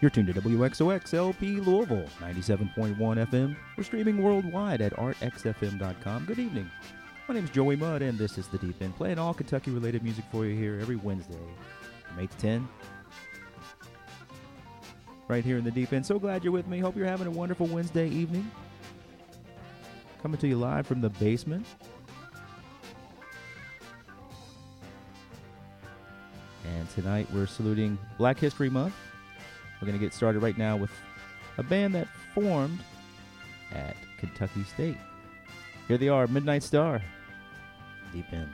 You're 0.00 0.10
tuned 0.10 0.32
to 0.32 0.40
WXOX 0.40 1.12
LP 1.12 1.58
Louisville, 1.58 2.06
97.1 2.20 2.96
FM. 2.98 3.56
We're 3.76 3.82
streaming 3.82 4.22
worldwide 4.22 4.80
at 4.80 4.92
artxfm.com. 4.92 6.24
Good 6.24 6.38
evening. 6.38 6.70
My 7.26 7.34
name's 7.34 7.50
Joey 7.50 7.74
Mudd, 7.74 8.02
and 8.02 8.16
this 8.16 8.38
is 8.38 8.46
The 8.46 8.58
Deep 8.58 8.80
End, 8.80 8.94
playing 8.94 9.18
all 9.18 9.34
Kentucky 9.34 9.72
related 9.72 10.04
music 10.04 10.24
for 10.30 10.46
you 10.46 10.54
here 10.54 10.78
every 10.80 10.94
Wednesday 10.94 11.34
from 12.06 12.20
8 12.20 12.30
to 12.30 12.36
10. 12.36 12.68
Right 15.26 15.44
here 15.44 15.58
in 15.58 15.64
The 15.64 15.72
Deep 15.72 15.92
End. 15.92 16.06
So 16.06 16.20
glad 16.20 16.44
you're 16.44 16.52
with 16.52 16.68
me. 16.68 16.78
Hope 16.78 16.96
you're 16.96 17.04
having 17.04 17.26
a 17.26 17.32
wonderful 17.32 17.66
Wednesday 17.66 18.08
evening. 18.08 18.48
Coming 20.22 20.38
to 20.38 20.46
you 20.46 20.58
live 20.58 20.86
from 20.86 21.00
the 21.00 21.10
basement. 21.10 21.66
And 26.64 26.88
tonight 26.90 27.26
we're 27.32 27.46
saluting 27.46 27.98
Black 28.16 28.38
History 28.38 28.70
Month. 28.70 28.94
We're 29.80 29.86
going 29.86 29.98
to 29.98 30.04
get 30.04 30.12
started 30.12 30.40
right 30.40 30.58
now 30.58 30.76
with 30.76 30.90
a 31.56 31.62
band 31.62 31.94
that 31.94 32.08
formed 32.34 32.80
at 33.72 33.96
Kentucky 34.18 34.64
State. 34.64 34.96
Here 35.86 35.98
they 35.98 36.08
are, 36.08 36.26
Midnight 36.26 36.62
Star, 36.62 37.02
Deep 38.12 38.26
End. 38.32 38.50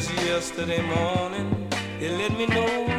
Just 0.00 0.14
yesterday 0.24 0.80
morning, 0.80 1.68
it 2.00 2.12
let 2.12 2.32
me 2.38 2.46
know 2.46 2.89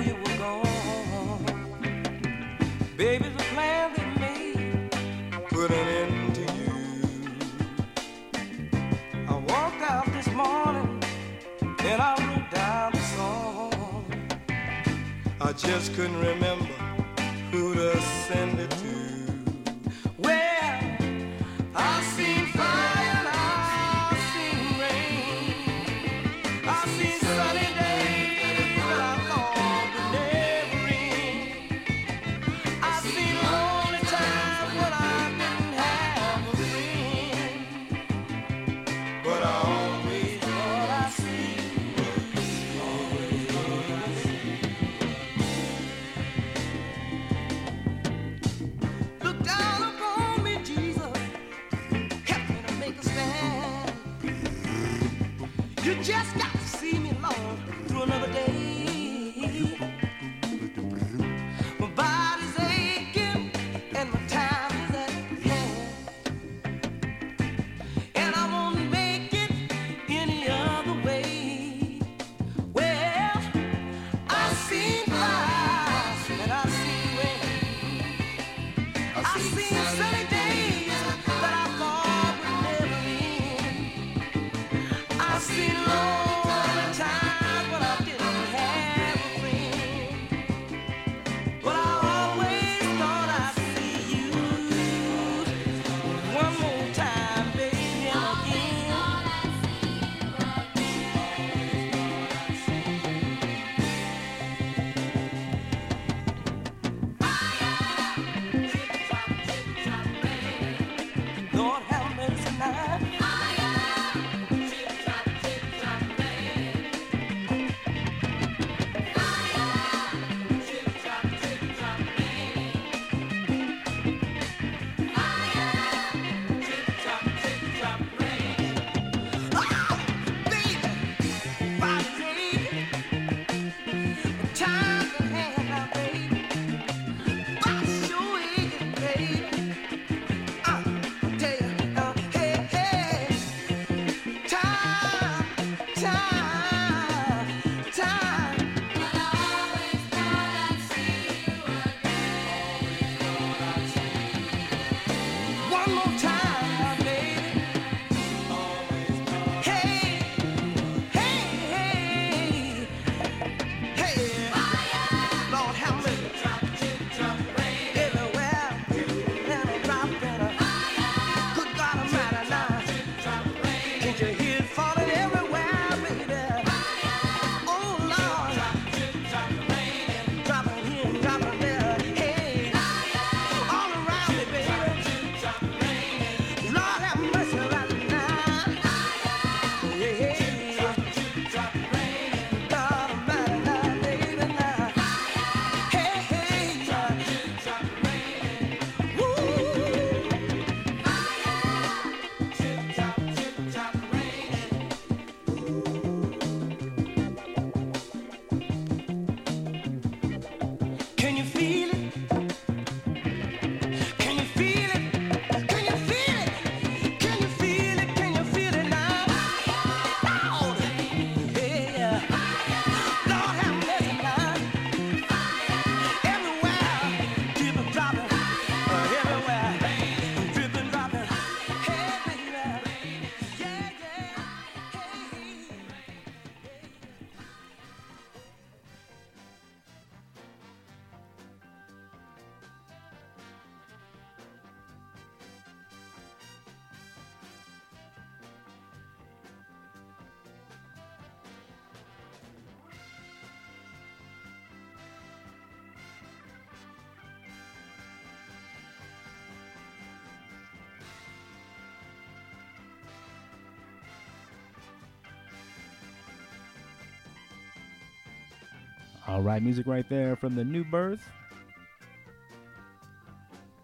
All 269.32 269.42
right, 269.42 269.64
music 269.64 269.88
right 269.88 270.08
there 270.10 270.36
from 270.36 270.56
the 270.56 270.64
New 270.66 270.84
Birth. 270.84 271.22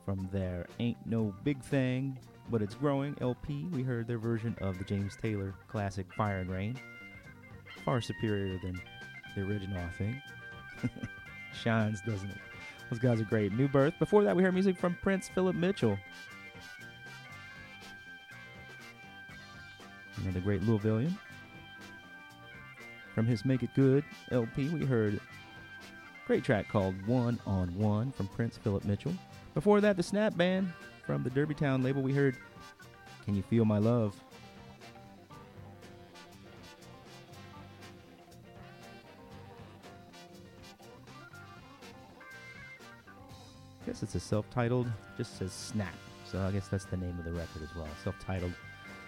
From 0.04 0.28
their 0.30 0.68
Ain't 0.78 0.98
No 1.06 1.34
Big 1.46 1.64
Thing, 1.64 2.20
but 2.52 2.62
It's 2.62 2.76
Growing 2.76 3.16
LP, 3.22 3.64
we 3.72 3.82
heard 3.82 4.08
their 4.08 4.18
version 4.18 4.58
of 4.60 4.78
the 4.78 4.84
James 4.84 5.16
Taylor 5.16 5.54
classic 5.70 6.14
Fire 6.14 6.40
and 6.40 6.52
Rain. 6.52 6.78
Far 7.86 8.02
superior 8.02 8.60
than 8.62 8.82
the 9.38 9.44
original, 9.44 9.78
I 9.78 9.90
think. 9.98 10.18
Shines, 11.54 12.02
doesn't 12.02 12.30
it? 12.30 12.38
Those 12.90 13.00
guys 13.00 13.22
are 13.22 13.26
great. 13.26 13.54
New 13.54 13.70
Birth. 13.70 13.94
Before 14.00 14.26
that, 14.26 14.36
we 14.36 14.44
heard 14.44 14.54
music 14.54 14.78
from 14.78 14.98
Prince 15.02 15.30
Phillip 15.30 15.56
Mitchell. 15.56 15.98
And 20.26 20.34
the 20.34 20.42
great 20.42 20.62
Louisvillian. 20.64 21.18
From 23.16 23.26
his 23.26 23.46
Make 23.46 23.64
It 23.64 23.74
Good 23.76 24.04
LP, 24.30 24.68
we 24.68 24.86
heard 24.86 25.22
great 26.28 26.44
track 26.44 26.68
called 26.68 26.94
One 27.08 27.40
on 27.48 27.74
One 27.80 28.12
from 28.12 28.28
Prince 28.28 28.58
Phillip 28.58 28.84
Mitchell. 28.84 29.14
Before 29.54 29.80
that, 29.80 29.96
the 29.96 30.04
Snap 30.04 30.36
Band 30.36 30.74
from 31.06 31.24
the 31.24 31.30
Derbytown 31.30 31.82
label, 31.82 32.02
we 32.02 32.12
heard 32.14 32.36
Can 33.24 33.34
You 33.34 33.42
Feel 33.42 33.64
My 33.64 33.78
Love? 33.78 34.14
Guess 43.86 44.04
it's 44.04 44.16
a 44.16 44.20
self-titled, 44.20 44.88
just 45.16 45.38
says 45.38 45.54
Snap. 45.54 45.96
So 46.30 46.42
I 46.42 46.52
guess 46.52 46.68
that's 46.68 46.84
the 46.84 46.98
name 46.98 47.18
of 47.18 47.24
the 47.24 47.32
record 47.32 47.64
as 47.64 47.74
well. 47.74 47.88
Self-titled 48.04 48.52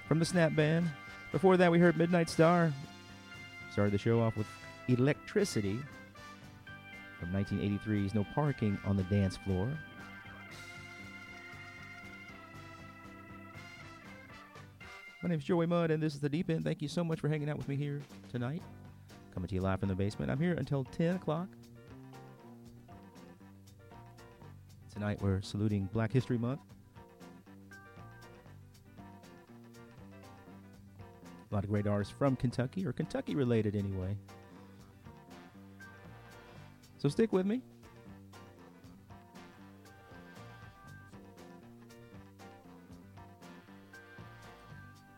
from 0.07 0.19
the 0.19 0.25
Snap 0.25 0.55
Band. 0.55 0.89
Before 1.33 1.57
that, 1.57 1.69
we 1.69 1.79
heard 1.79 1.97
Midnight 1.97 2.29
Star. 2.29 2.71
Started 3.73 3.91
the 3.91 3.97
show 3.97 4.21
off 4.21 4.37
with 4.37 4.47
Electricity 4.87 5.79
from 7.19 7.31
1983's 7.31 8.15
No 8.15 8.25
Parking 8.33 8.77
on 8.85 8.95
the 8.95 9.03
Dance 9.03 9.37
Floor. 9.37 9.69
My 15.21 15.27
name 15.27 15.37
is 15.37 15.43
Joey 15.43 15.65
Mudd, 15.65 15.91
and 15.91 16.01
this 16.01 16.15
is 16.15 16.21
The 16.21 16.29
Deep 16.29 16.49
End. 16.49 16.63
Thank 16.63 16.81
you 16.81 16.87
so 16.87 17.03
much 17.03 17.19
for 17.19 17.27
hanging 17.27 17.49
out 17.49 17.57
with 17.57 17.67
me 17.67 17.75
here 17.75 18.01
tonight. 18.31 18.61
Coming 19.33 19.49
to 19.49 19.55
you 19.55 19.61
live 19.61 19.81
from 19.81 19.89
the 19.89 19.95
basement. 19.95 20.31
I'm 20.31 20.39
here 20.39 20.53
until 20.53 20.85
10 20.85 21.17
o'clock. 21.17 21.49
Tonight 24.93 25.21
we're 25.21 25.41
saluting 25.41 25.89
Black 25.91 26.11
History 26.11 26.37
Month. 26.37 26.61
A 31.51 31.55
lot 31.55 31.63
of 31.63 31.69
great 31.69 31.85
artists 31.87 32.13
from 32.17 32.35
Kentucky, 32.35 32.85
or 32.85 32.93
Kentucky 32.93 33.35
related 33.35 33.75
anyway. 33.75 34.15
So 36.99 37.09
stick 37.09 37.33
with 37.33 37.45
me. 37.45 37.61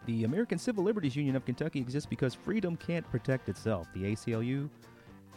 The 0.06 0.24
American 0.24 0.58
Civil 0.58 0.84
Liberties 0.84 1.16
Union 1.16 1.36
of 1.36 1.46
Kentucky 1.46 1.80
exists 1.80 2.08
because 2.10 2.34
freedom 2.34 2.76
can't 2.76 3.10
protect 3.12 3.50
itself. 3.50 3.88
The 3.94 4.04
ACLU 4.04 4.70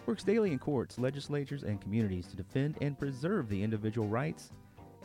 works 0.07 0.25
daily 0.25 0.53
in 0.53 0.59
courts, 0.59 0.99
legislatures, 0.99 1.63
and 1.63 1.81
communities 1.81 2.27
to 2.29 2.37
defend 2.37 2.77
and 2.81 2.99
preserve 2.99 3.49
the 3.49 3.63
individual 3.63 4.09
rights 4.09 4.53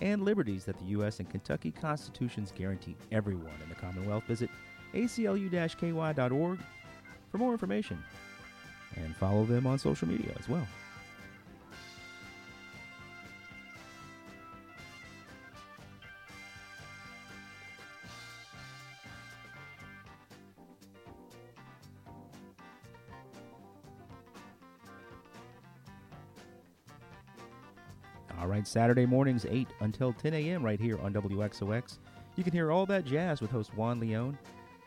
and 0.01 0.23
liberties 0.23 0.65
that 0.65 0.77
the 0.77 0.85
U.S. 0.85 1.19
and 1.19 1.29
Kentucky 1.29 1.71
constitutions 1.71 2.53
guarantee 2.55 2.95
everyone 3.11 3.61
in 3.61 3.69
the 3.69 3.75
Commonwealth. 3.75 4.23
Visit 4.25 4.49
aclu-ky.org 4.93 6.59
for 7.31 7.37
more 7.37 7.51
information 7.51 8.01
and 8.95 9.15
follow 9.17 9.45
them 9.45 9.67
on 9.67 9.77
social 9.77 10.07
media 10.07 10.33
as 10.39 10.47
well. 10.47 10.67
Saturday 28.65 29.05
mornings, 29.05 29.45
8 29.49 29.67
until 29.81 30.13
10 30.13 30.33
a.m., 30.33 30.63
right 30.63 30.79
here 30.79 30.99
on 31.01 31.13
WXOX. 31.13 31.99
You 32.35 32.43
can 32.43 32.53
hear 32.53 32.71
all 32.71 32.85
that 32.85 33.05
jazz 33.05 33.41
with 33.41 33.51
host 33.51 33.73
Juan 33.75 33.99
Leone. 33.99 34.37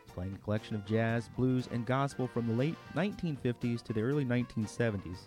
He's 0.05 0.13
playing 0.13 0.35
a 0.35 0.45
collection 0.45 0.75
of 0.75 0.85
jazz, 0.85 1.29
blues, 1.37 1.69
and 1.73 1.87
gospel 1.87 2.27
from 2.27 2.47
the 2.47 2.55
late 2.55 2.77
1950s 2.95 3.83
to 3.83 3.93
the 3.93 4.03
early 4.03 4.25
1970s. 4.25 5.27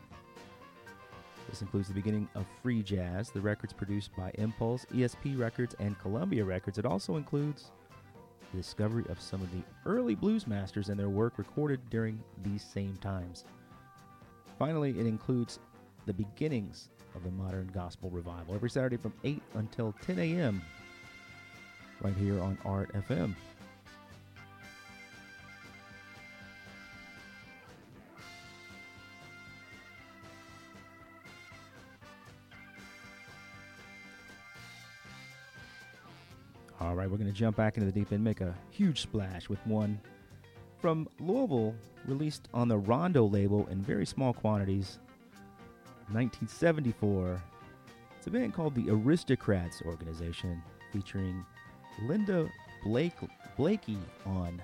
This 1.49 1.61
includes 1.61 1.87
the 1.87 1.93
beginning 1.93 2.27
of 2.35 2.45
free 2.63 2.81
jazz, 2.81 3.29
the 3.29 3.41
records 3.41 3.73
produced 3.73 4.09
by 4.17 4.31
Impulse, 4.35 4.85
ESP 4.93 5.37
Records, 5.37 5.75
and 5.79 5.99
Columbia 5.99 6.43
Records. 6.43 6.77
It 6.77 6.85
also 6.85 7.17
includes 7.17 7.71
the 8.51 8.57
discovery 8.57 9.05
of 9.09 9.21
some 9.21 9.41
of 9.41 9.51
the 9.51 9.63
early 9.85 10.15
blues 10.15 10.47
masters 10.47 10.89
and 10.89 10.99
their 10.99 11.09
work 11.09 11.37
recorded 11.37 11.79
during 11.89 12.19
these 12.43 12.63
same 12.63 12.97
times. 12.97 13.45
Finally, 14.57 14.99
it 14.99 15.05
includes 15.05 15.59
the 16.05 16.13
beginnings 16.13 16.89
of 17.15 17.23
the 17.23 17.31
modern 17.31 17.69
gospel 17.73 18.09
revival 18.09 18.55
every 18.55 18.69
Saturday 18.69 18.97
from 18.97 19.13
8 19.23 19.41
until 19.55 19.93
10 20.01 20.19
a.m. 20.19 20.61
right 22.01 22.15
here 22.15 22.39
on 22.41 22.57
Art 22.65 22.91
FM. 22.93 23.35
All 36.81 36.93
right, 36.93 37.09
we're 37.09 37.17
going 37.17 37.31
to 37.31 37.33
jump 37.33 37.57
back 37.57 37.77
into 37.77 37.91
the 37.91 37.99
deep 37.99 38.11
end, 38.11 38.23
make 38.23 38.41
a 38.41 38.53
huge 38.69 39.01
splash 39.01 39.49
with 39.49 39.65
one 39.65 39.99
from 40.79 41.07
Louisville, 41.19 41.73
released 42.05 42.47
on 42.53 42.67
the 42.67 42.77
Rondo 42.77 43.25
label 43.25 43.65
in 43.67 43.81
very 43.81 44.05
small 44.05 44.33
quantities. 44.33 44.99
1974. 46.11 47.41
It's 48.17 48.27
a 48.27 48.29
band 48.29 48.53
called 48.53 48.75
the 48.75 48.89
Aristocrats 48.89 49.81
Organization, 49.85 50.61
featuring 50.91 51.45
Linda 52.03 52.49
Blake 52.83 53.13
Blakey 53.57 53.97
on 54.25 54.61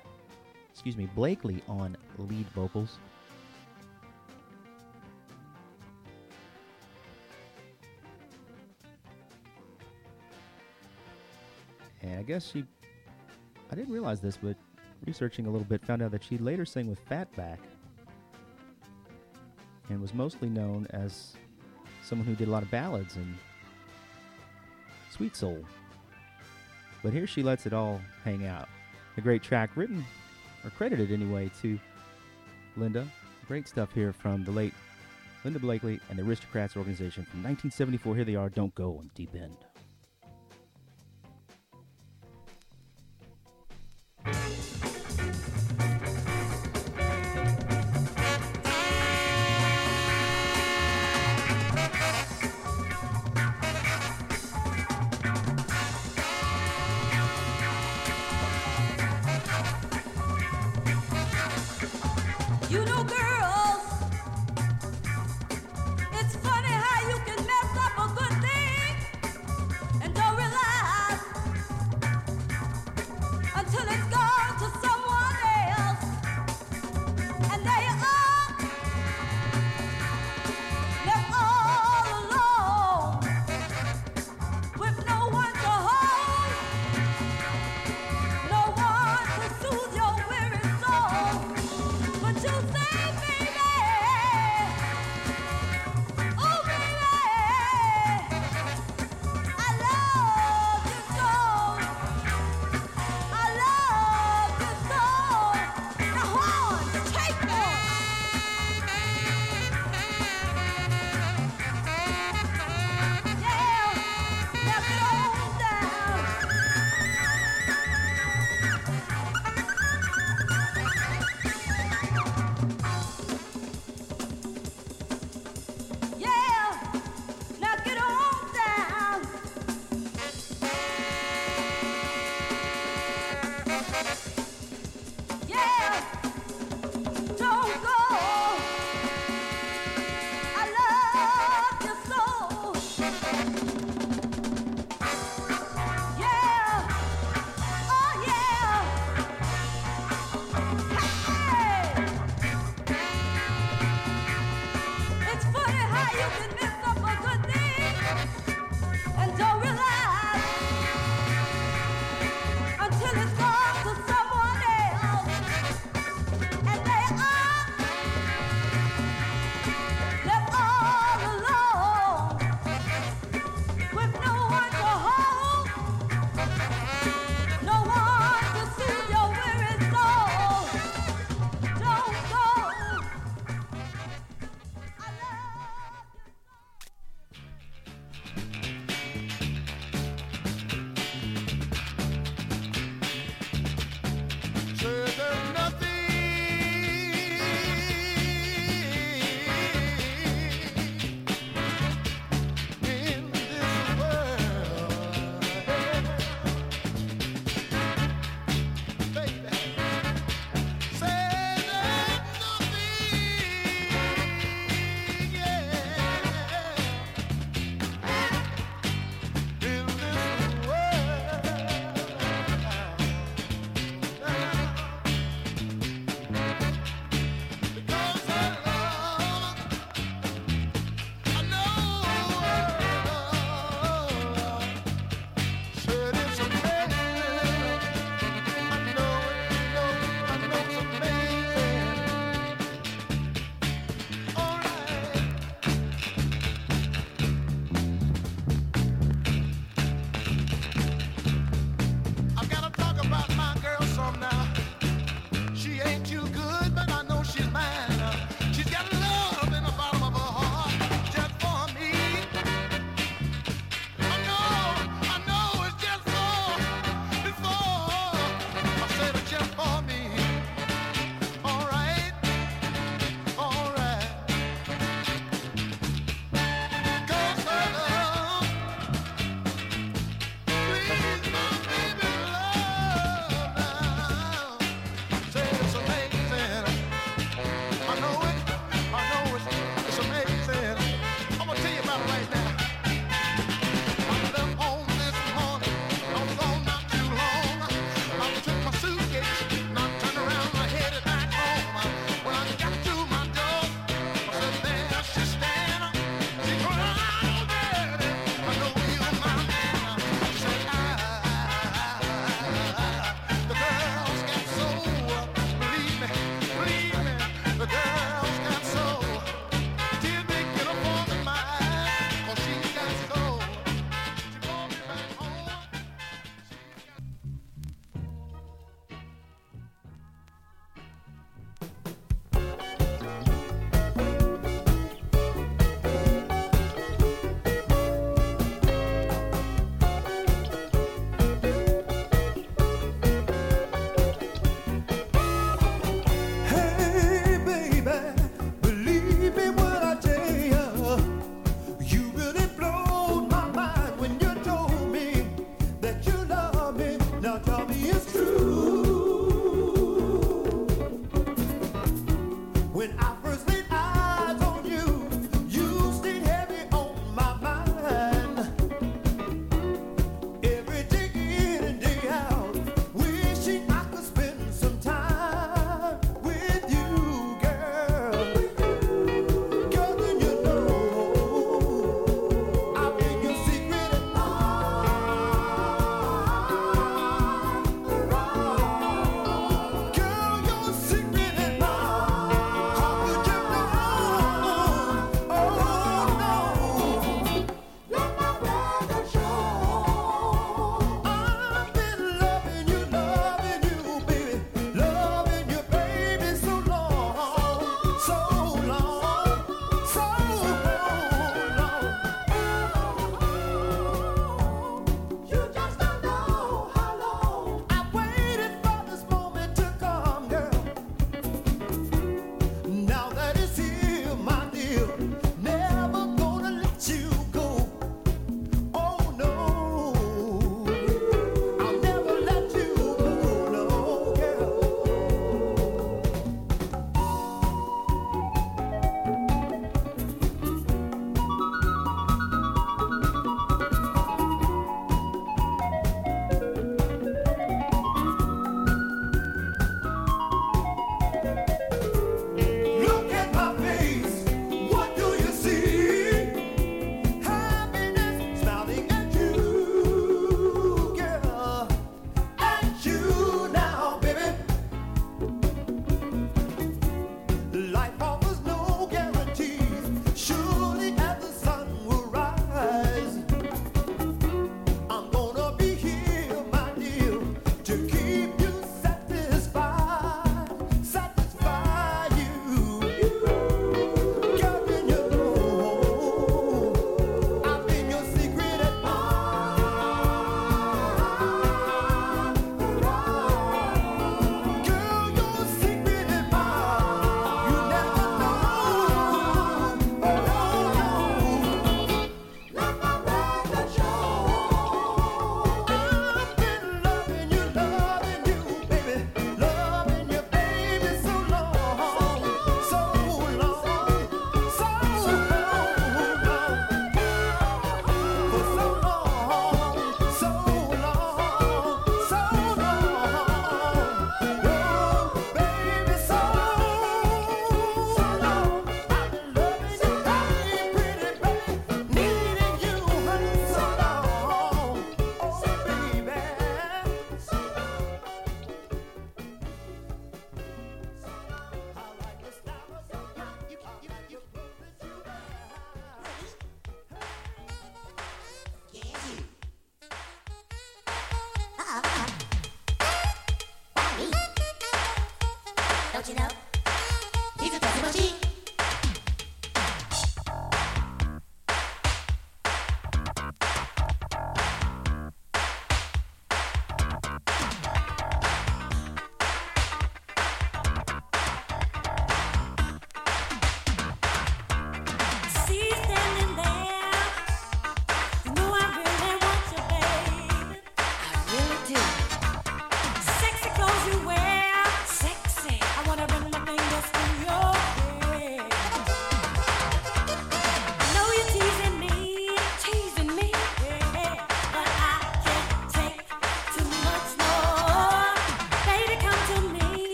excuse 0.72 0.98
me, 0.98 1.08
Blakely 1.16 1.62
on 1.68 1.98
lead 2.18 2.48
vocals. 2.50 2.98
And 12.02 12.20
I 12.20 12.24
guess 12.24 12.50
she, 12.52 12.66
I 13.72 13.76
didn't 13.76 13.94
realize 13.94 14.22
this, 14.22 14.38
but 14.38 14.56
researching 15.06 15.46
a 15.46 15.50
little 15.50 15.66
bit, 15.66 15.86
found 15.86 16.02
out 16.02 16.12
that 16.12 16.24
she 16.24 16.38
later 16.38 16.66
sang 16.66 16.88
with 16.88 17.04
Fatback 17.08 17.58
and 19.92 20.02
was 20.02 20.14
mostly 20.14 20.50
known 20.50 20.88
as 20.92 21.34
someone 22.04 22.28
who 22.28 22.36
did 22.36 22.48
a 22.48 22.52
lot 22.52 22.64
of 22.64 22.72
ballads 22.72 23.16
and 23.16 23.38
sweet 25.12 25.36
soul. 25.36 25.64
But 27.04 27.14
here 27.14 27.28
she 27.28 27.44
lets 27.44 27.66
it 27.66 27.74
all 27.74 28.00
hang 28.24 28.46
out. 28.46 28.70
A 29.18 29.22
great 29.22 29.44
track 29.44 29.72
written, 29.76 30.04
or 30.64 30.70
credited 30.70 31.12
anyway, 31.12 31.52
to 31.62 31.80
Linda. 32.78 33.08
Great 33.48 33.68
stuff 33.68 33.94
here 33.94 34.14
from 34.14 34.46
the 34.46 34.52
late 34.52 34.74
Linda 35.44 35.60
Blakely 35.60 36.00
and 36.10 36.18
the 36.18 36.24
Aristocrats 36.24 36.78
organization 36.78 37.26
from 37.26 37.44
1974. 37.44 38.16
Here 38.16 38.26
they 38.26 38.36
are, 38.36 38.50
Don't 38.50 38.74
Go 38.76 38.98
on 38.98 39.10
Deep 39.16 39.36
End. 39.36 39.58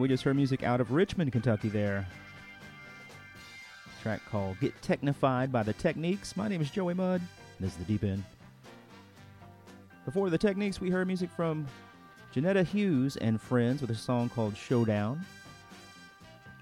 We 0.00 0.08
just 0.08 0.24
heard 0.24 0.36
music 0.36 0.62
out 0.62 0.80
of 0.80 0.92
Richmond, 0.92 1.30
Kentucky 1.30 1.68
there. 1.68 2.06
track 4.02 4.22
called 4.30 4.58
Get 4.58 4.80
Technified 4.80 5.52
by 5.52 5.62
The 5.62 5.74
Techniques. 5.74 6.38
My 6.38 6.48
name 6.48 6.62
is 6.62 6.70
Joey 6.70 6.94
Mudd. 6.94 7.20
This 7.60 7.72
is 7.72 7.76
The 7.76 7.84
Deep 7.84 8.04
End. 8.04 8.24
Before 10.06 10.30
The 10.30 10.38
Techniques, 10.38 10.80
we 10.80 10.88
heard 10.88 11.06
music 11.06 11.28
from 11.28 11.66
Johnetta 12.34 12.64
Hughes 12.64 13.18
and 13.18 13.38
Friends 13.38 13.82
with 13.82 13.90
a 13.90 13.94
song 13.94 14.30
called 14.30 14.56
Showdown. 14.56 15.22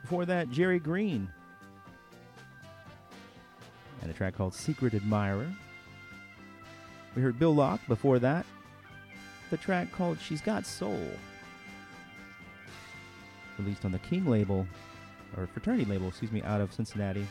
Before 0.03 0.25
that, 0.25 0.51
Jerry 0.51 0.81
Green 0.81 1.29
and 4.03 4.11
a 4.11 4.15
track 4.15 4.35
called 4.35 4.53
Secret 4.53 4.95
Admirer. 4.95 5.47
We 7.15 7.23
heard 7.23 7.39
Bill 7.39 7.55
Locke 7.55 7.87
before 7.87 8.19
that, 8.19 8.45
the 9.51 9.57
track 9.57 9.93
called 9.93 10.19
She's 10.21 10.41
Got 10.41 10.67
Soul 10.67 11.09
released 13.59 13.85
on 13.85 13.93
the 13.93 13.99
King 13.99 14.27
label, 14.27 14.67
or 15.37 15.47
fraternity 15.47 15.85
label, 15.85 16.09
excuse 16.09 16.33
me, 16.33 16.43
out 16.43 16.61
of 16.61 16.73
Cincinnati. 16.73 17.27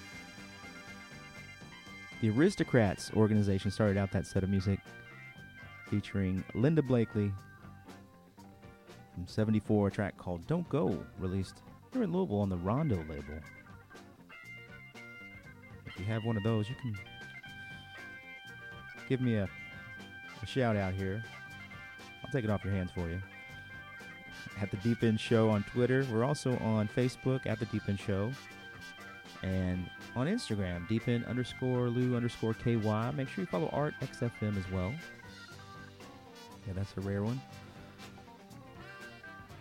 The 2.22 2.30
Aristocrats 2.30 3.12
organization 3.16 3.72
started 3.72 3.98
out 3.98 4.12
that 4.12 4.26
set 4.26 4.44
of 4.44 4.50
music 4.50 4.80
featuring 5.90 6.44
Linda 6.54 6.82
Blakely 6.82 7.32
from 9.14 9.28
74, 9.28 9.88
a 9.88 9.92
track 9.92 10.18
called 10.18 10.46
Don't 10.48 10.68
Go, 10.70 11.04
released 11.20 11.62
here 11.94 12.04
in 12.04 12.12
Louisville 12.12 12.42
on 12.42 12.50
the 12.50 12.58
Rondo 12.58 12.98
label. 13.10 13.40
If 15.86 15.98
you 15.98 16.06
have 16.06 16.26
one 16.26 16.38
of 16.38 16.44
those, 16.44 16.70
you 16.70 16.76
can 16.76 16.96
give 19.08 19.22
me 19.22 19.36
a, 19.36 19.48
a 20.42 20.46
shout 20.46 20.76
out 20.76 20.94
here. 20.94 21.24
I'll 22.24 22.32
take 22.32 22.44
it 22.44 22.50
off 22.50 22.64
your 22.64 22.74
hands 22.74 22.92
for 22.94 23.08
you 23.10 23.22
at 24.62 24.72
the 24.72 24.78
Deep 24.78 25.04
End 25.04 25.20
Show 25.20 25.50
on 25.50 25.64
Twitter. 25.64 26.06
We're 26.12 26.24
also 26.24 26.58
on 26.58 26.88
Facebook 26.88 27.46
at 27.46 27.60
the 27.60 27.66
Deep 27.66 27.88
End 27.88 28.00
Show. 28.00 28.32
And 29.44 29.90
on 30.16 30.28
Instagram, 30.28 30.88
Deep 30.88 31.08
End 31.08 31.26
underscore 31.26 31.90
Lou 31.90 32.16
underscore 32.16 32.54
KY. 32.54 33.12
Make 33.16 33.30
sure 33.30 33.44
you 33.44 33.46
follow 33.46 33.70
Art 33.72 33.94
XFM 34.02 34.58
as 34.58 34.70
well. 34.72 34.94
Yeah, 36.66 36.74
that's 36.74 36.96
a 36.98 37.02
rare 37.02 37.24
one. 37.24 37.40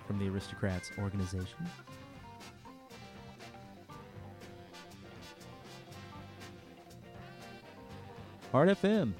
From 0.06 0.18
the 0.18 0.28
Aristocrats 0.28 0.90
organization. 0.98 1.68
Art 8.54 8.68
FM 8.68 9.12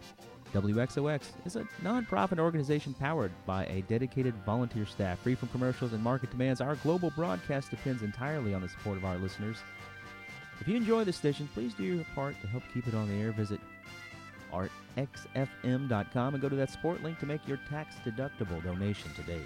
WXOX 0.57 1.20
is 1.44 1.57
a 1.57 1.68
nonprofit 1.82 2.38
organization 2.38 2.94
powered 2.94 3.30
by 3.44 3.66
a 3.66 3.82
dedicated 3.82 4.32
volunteer 4.46 4.86
staff 4.86 5.18
free 5.18 5.34
from 5.34 5.48
commercials 5.48 5.92
and 5.92 6.02
market 6.02 6.30
demands. 6.30 6.62
Our 6.62 6.76
global 6.76 7.11
broadcast 7.11 7.70
depends 7.70 8.02
entirely 8.02 8.54
on 8.54 8.62
the 8.62 8.68
support 8.70 8.96
of 8.96 9.04
our 9.04 9.18
listeners. 9.18 9.59
If 10.59 10.66
you 10.66 10.74
enjoy 10.76 11.04
this 11.04 11.16
station, 11.16 11.46
please 11.52 11.74
do 11.74 11.84
your 11.84 12.04
part 12.14 12.40
to 12.40 12.46
help 12.46 12.62
keep 12.72 12.88
it 12.88 12.94
on 12.94 13.07
the 13.07 13.22
air. 13.22 13.32
Visit 13.32 13.61
artxfm.com 14.96 16.34
and 16.34 16.42
go 16.42 16.48
to 16.48 16.57
that 16.57 16.70
support 16.70 17.02
link 17.02 17.18
to 17.18 17.26
make 17.26 17.46
your 17.46 17.59
tax 17.68 17.96
deductible 18.02 18.64
donation 18.64 19.11
today. 19.14 19.42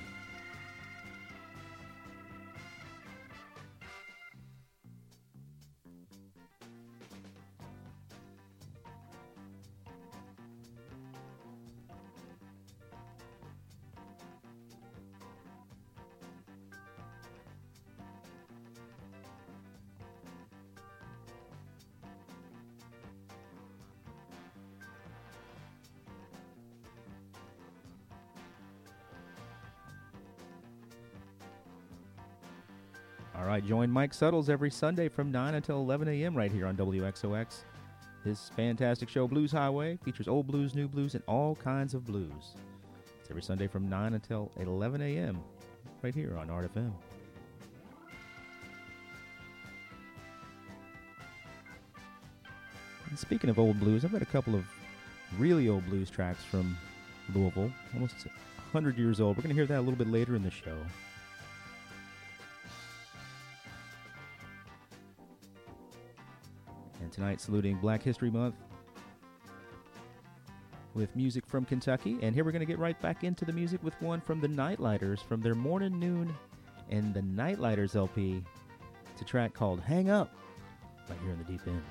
Join 33.60 33.90
Mike 33.90 34.14
Suttles 34.14 34.48
every 34.48 34.70
Sunday 34.70 35.08
from 35.08 35.30
9 35.30 35.54
until 35.54 35.76
11 35.78 36.08
a.m. 36.08 36.34
right 36.34 36.52
here 36.52 36.66
on 36.66 36.76
WXOX. 36.76 37.64
His 38.24 38.50
fantastic 38.54 39.08
show, 39.08 39.26
Blues 39.26 39.52
Highway, 39.52 39.98
features 40.04 40.28
old 40.28 40.46
blues, 40.46 40.74
new 40.74 40.88
blues, 40.88 41.14
and 41.14 41.24
all 41.26 41.54
kinds 41.56 41.94
of 41.94 42.04
blues. 42.04 42.54
It's 43.20 43.30
every 43.30 43.42
Sunday 43.42 43.66
from 43.66 43.88
9 43.88 44.14
until 44.14 44.50
11 44.56 45.00
a.m. 45.00 45.42
right 46.02 46.14
here 46.14 46.36
on 46.38 46.50
Art 46.50 46.72
FM. 46.74 46.92
And 53.08 53.18
speaking 53.18 53.50
of 53.50 53.58
old 53.58 53.80
blues, 53.80 54.04
I've 54.04 54.12
got 54.12 54.22
a 54.22 54.26
couple 54.26 54.54
of 54.54 54.64
really 55.38 55.68
old 55.68 55.84
blues 55.86 56.10
tracks 56.10 56.44
from 56.44 56.76
Louisville, 57.34 57.72
almost 57.94 58.26
100 58.72 58.98
years 58.98 59.20
old. 59.20 59.36
We're 59.36 59.42
going 59.42 59.54
to 59.54 59.60
hear 59.60 59.66
that 59.66 59.78
a 59.78 59.80
little 59.80 59.96
bit 59.96 60.08
later 60.08 60.36
in 60.36 60.42
the 60.42 60.50
show. 60.50 60.76
Tonight, 67.20 67.42
saluting 67.42 67.76
Black 67.76 68.02
History 68.02 68.30
Month 68.30 68.54
with 70.94 71.14
music 71.14 71.46
from 71.46 71.66
Kentucky. 71.66 72.16
And 72.22 72.34
here 72.34 72.44
we're 72.44 72.50
going 72.50 72.60
to 72.60 72.66
get 72.66 72.78
right 72.78 72.98
back 73.02 73.24
into 73.24 73.44
the 73.44 73.52
music 73.52 73.82
with 73.84 73.92
one 74.00 74.22
from 74.22 74.40
the 74.40 74.48
Nite-Liters 74.48 75.20
from 75.20 75.42
their 75.42 75.54
Morning, 75.54 76.00
Noon, 76.00 76.34
and 76.88 77.12
the 77.12 77.20
Nite-Liters 77.20 77.94
LP. 77.94 78.42
It's 79.12 79.20
a 79.20 79.26
track 79.26 79.52
called 79.52 79.80
Hang 79.80 80.08
Up, 80.08 80.34
right 81.10 81.18
here 81.20 81.32
in 81.32 81.38
the 81.40 81.44
deep 81.44 81.60
end. 81.66 81.82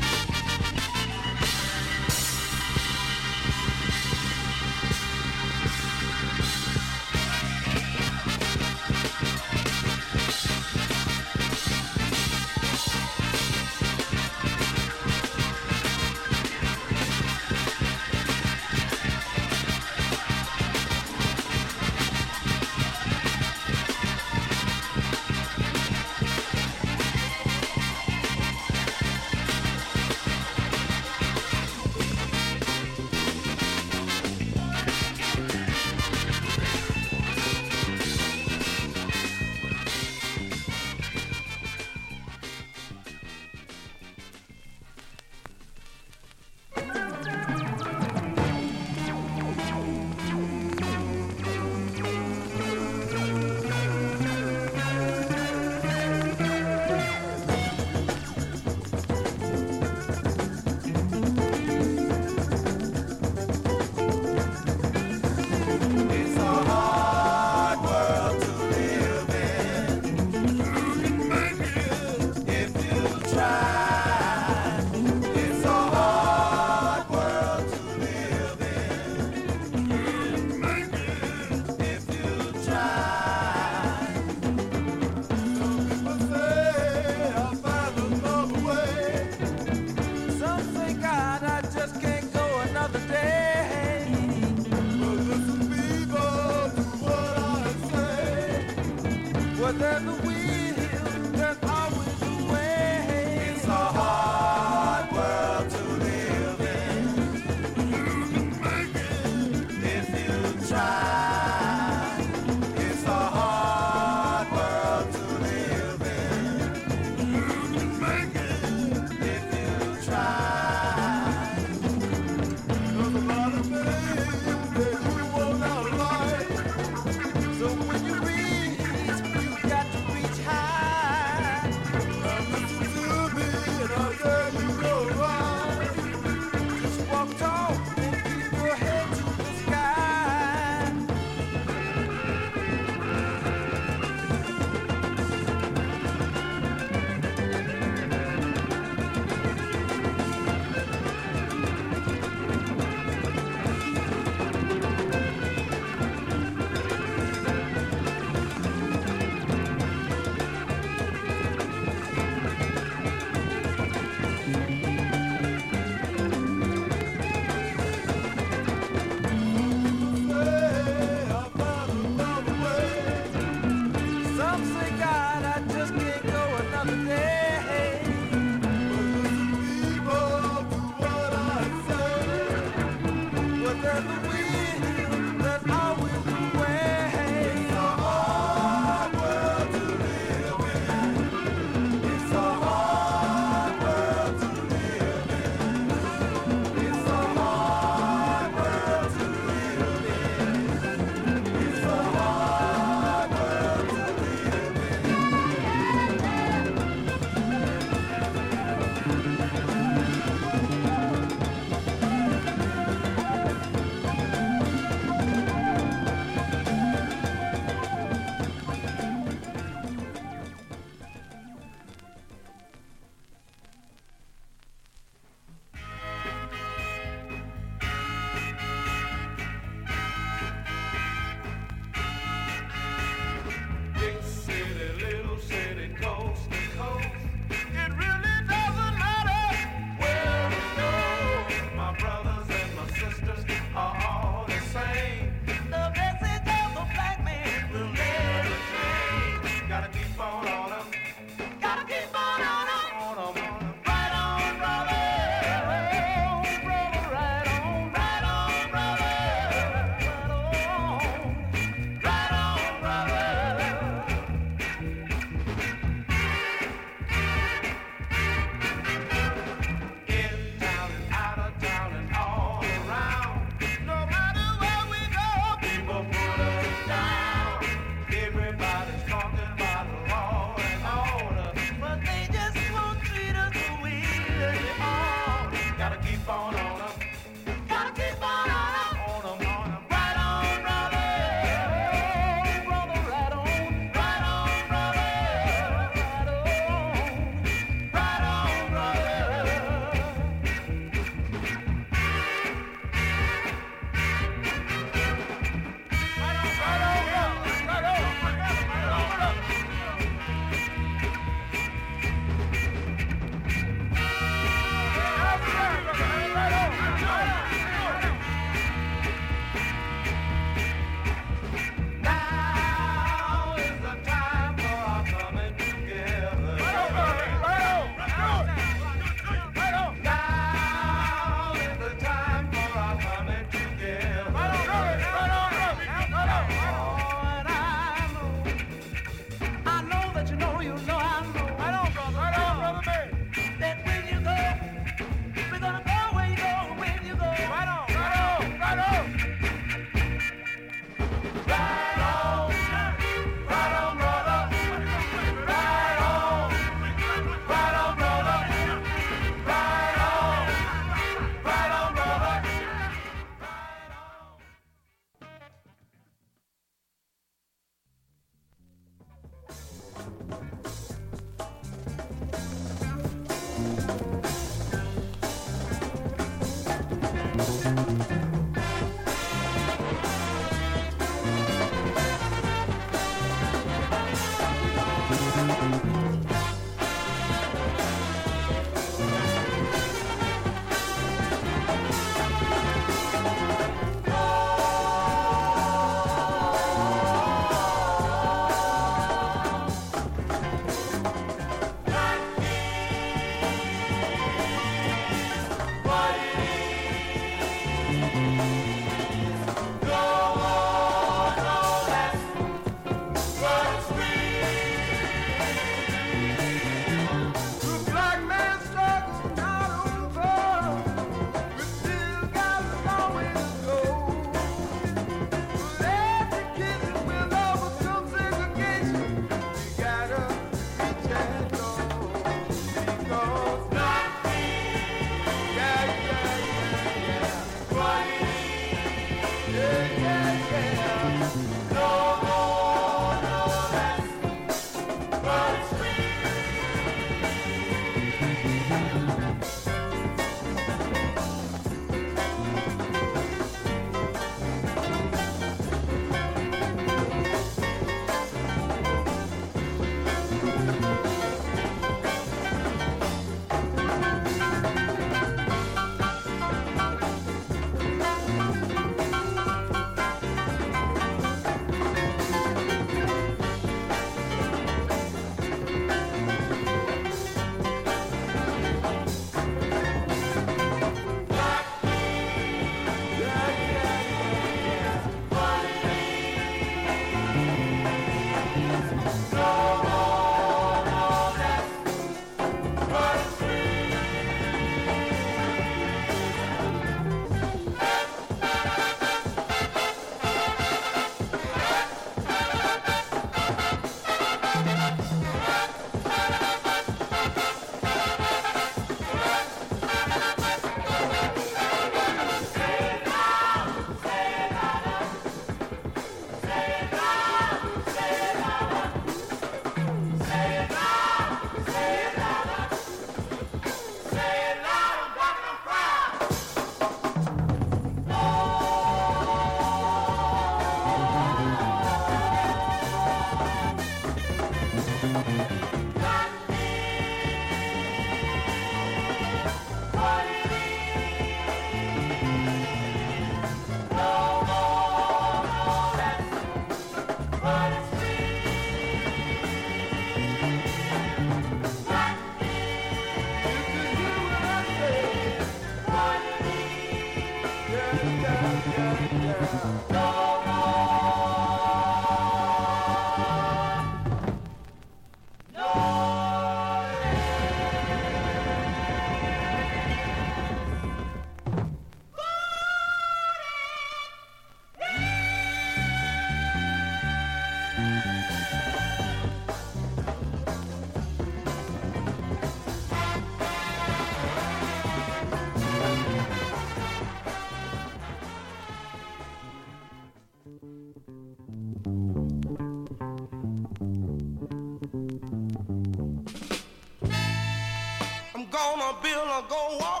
go 599.49 599.77
walk. 599.79 600.00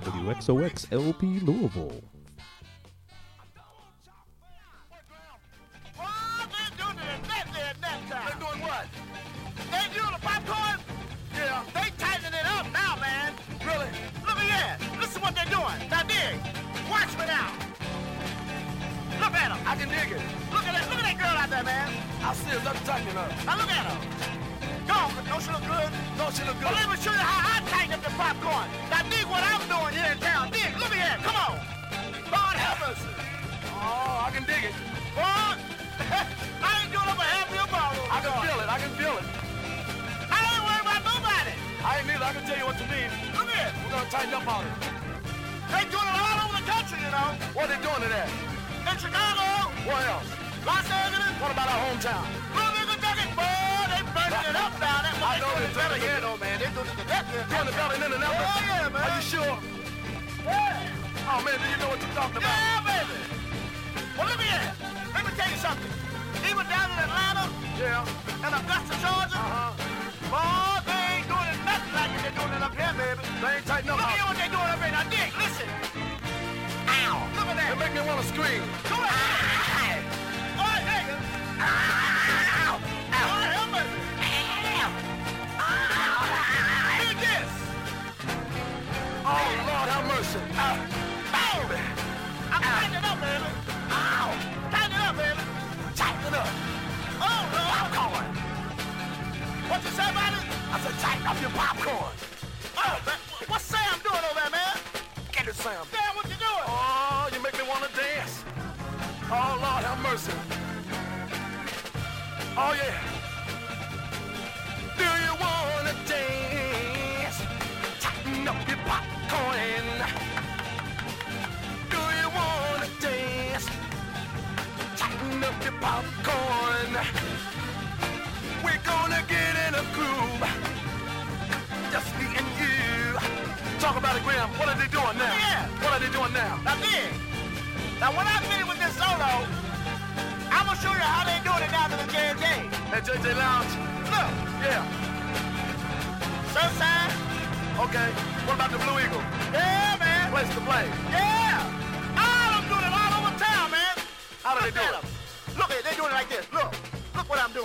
WXOX 0.00 0.92
LP 0.92 1.40
Louisville. 1.40 2.07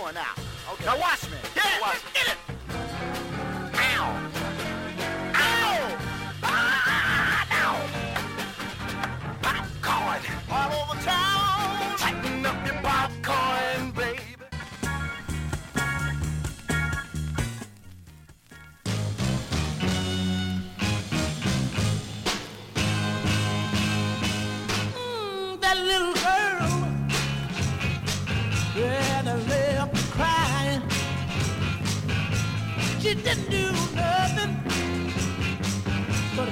doing 0.04 0.14
now. 0.14 0.34
Okay. 0.72 0.84
Now 0.84 0.98
watch 0.98 1.22
me. 1.30 1.38
Get 1.54 1.64
it. 1.64 1.80
Watch 1.80 2.04
me. 2.04 2.10
Get 2.14 2.28
it. 2.28 2.43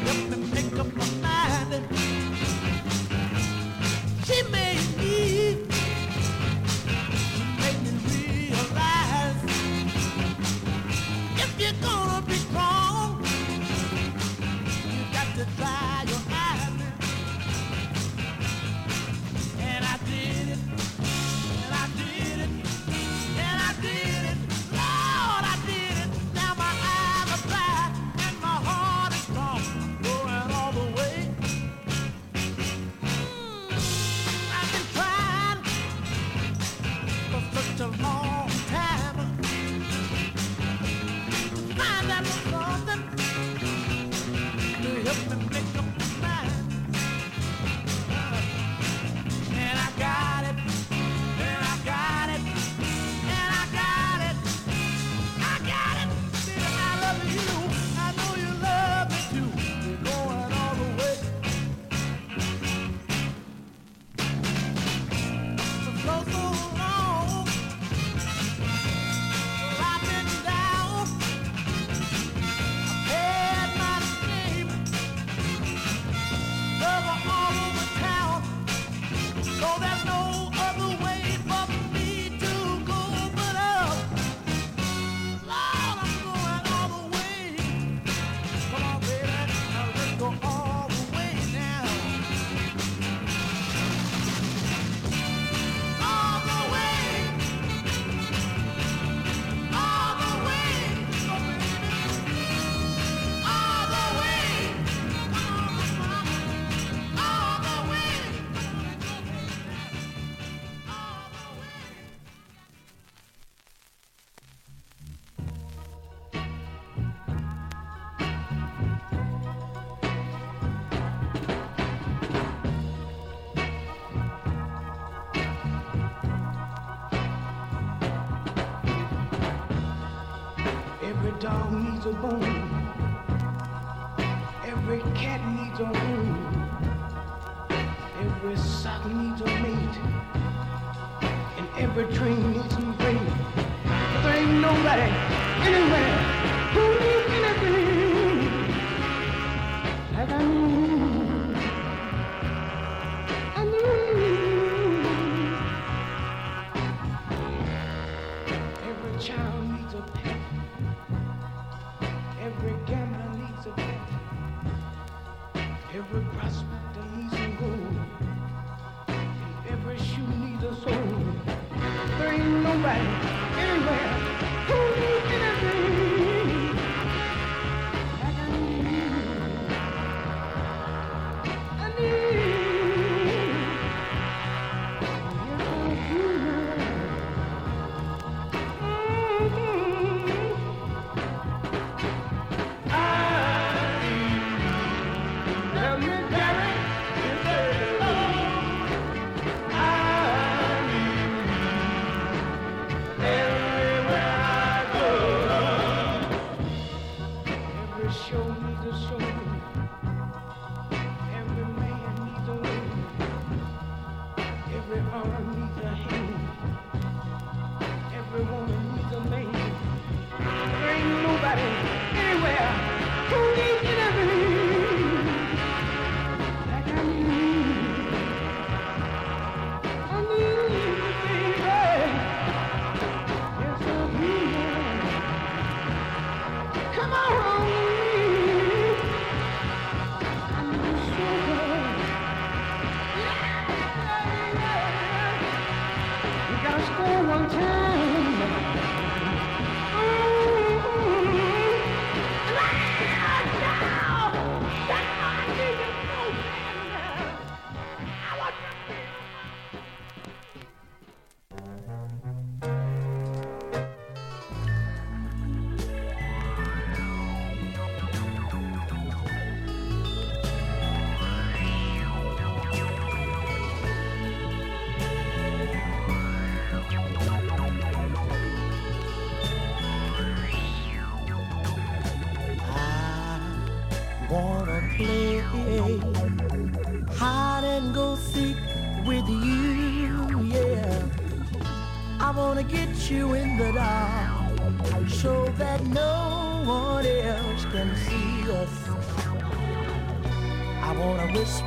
Help 0.00 0.31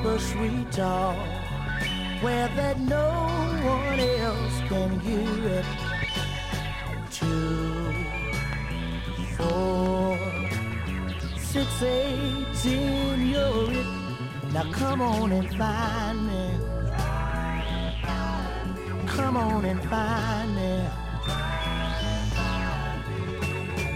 whisper 0.06 0.20
sweet 0.20 0.72
talk 0.72 1.18
where 2.22 2.48
that 2.50 2.80
no 2.80 3.10
one 3.64 4.00
else 4.00 4.62
can 4.70 5.00
hear 5.00 5.48
it. 5.60 5.66
Two, 7.12 7.94
four, 9.38 10.18
six, 11.38 11.82
eighteen, 11.84 13.30
you're 13.30 13.72
it. 13.72 13.86
Now 14.54 14.72
come 14.72 15.02
on 15.02 15.32
and 15.32 15.50
find 15.58 16.28
me. 16.28 16.50
Come 19.08 19.38
on 19.38 19.66
and 19.66 19.82
find 19.90 20.56
me. 20.56 20.88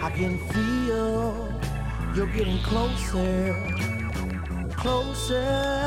I 0.01 0.09
can 0.15 0.37
feel 0.49 1.49
you're 2.15 2.33
getting 2.33 2.59
closer, 2.63 3.53
closer 4.75 5.78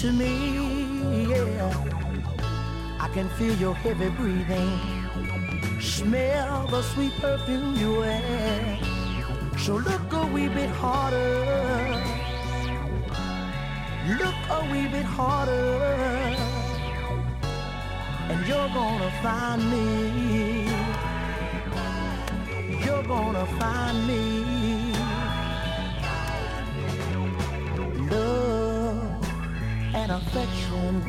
to 0.00 0.12
me. 0.12 1.28
Yeah, 1.28 1.68
I 2.98 3.08
can 3.12 3.28
feel 3.30 3.54
your 3.56 3.74
heavy 3.74 4.08
breathing, 4.08 4.80
smell 5.78 6.66
the 6.68 6.80
sweet 6.82 7.12
perfume 7.20 7.76
you 7.76 7.98
wear. 7.98 8.78
So 9.58 9.74
look 9.76 10.12
a 10.12 10.26
wee 10.32 10.48
bit 10.48 10.70
harder, 10.70 11.84
look 14.20 14.40
a 14.58 14.60
wee 14.72 14.88
bit 14.88 15.04
harder, 15.04 15.84
and 18.30 18.46
you're 18.48 18.72
gonna 18.80 19.10
find 19.22 19.62
me 19.70 20.60
you're 22.84 23.02
gonna 23.02 23.46
find 23.58 24.06
me. 24.06 24.39
Affection 30.30 31.02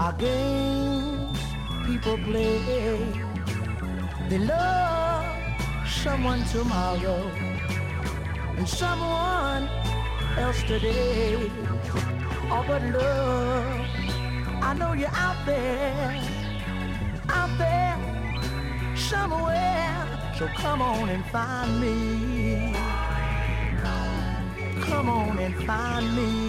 are 0.00 0.14
games 0.14 1.38
people 1.84 2.16
play. 2.18 2.96
They 4.30 4.38
love 4.38 5.26
someone 5.86 6.42
tomorrow 6.44 7.20
and 8.56 8.66
someone 8.66 9.68
else 10.38 10.62
today. 10.62 11.50
Oh, 12.50 12.64
but 12.66 12.82
love, 12.82 13.86
I 14.62 14.74
know 14.78 14.94
you're 14.94 15.16
out 15.26 15.44
there, 15.44 16.22
out 17.28 17.52
there 17.58 17.96
somewhere. 18.96 20.06
So 20.38 20.46
come 20.56 20.80
on 20.80 21.10
and 21.10 21.24
find 21.26 21.80
me. 21.80 22.72
Come 24.80 25.10
on 25.10 25.38
and 25.38 25.54
find 25.66 26.16
me. 26.16 26.47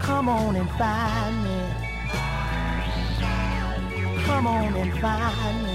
Come 0.00 0.28
on 0.28 0.56
and 0.56 0.70
find 0.72 1.44
me. 1.44 1.60
Come 4.24 4.46
on 4.46 4.74
and 4.74 5.00
find 5.00 5.62
me. 5.64 5.65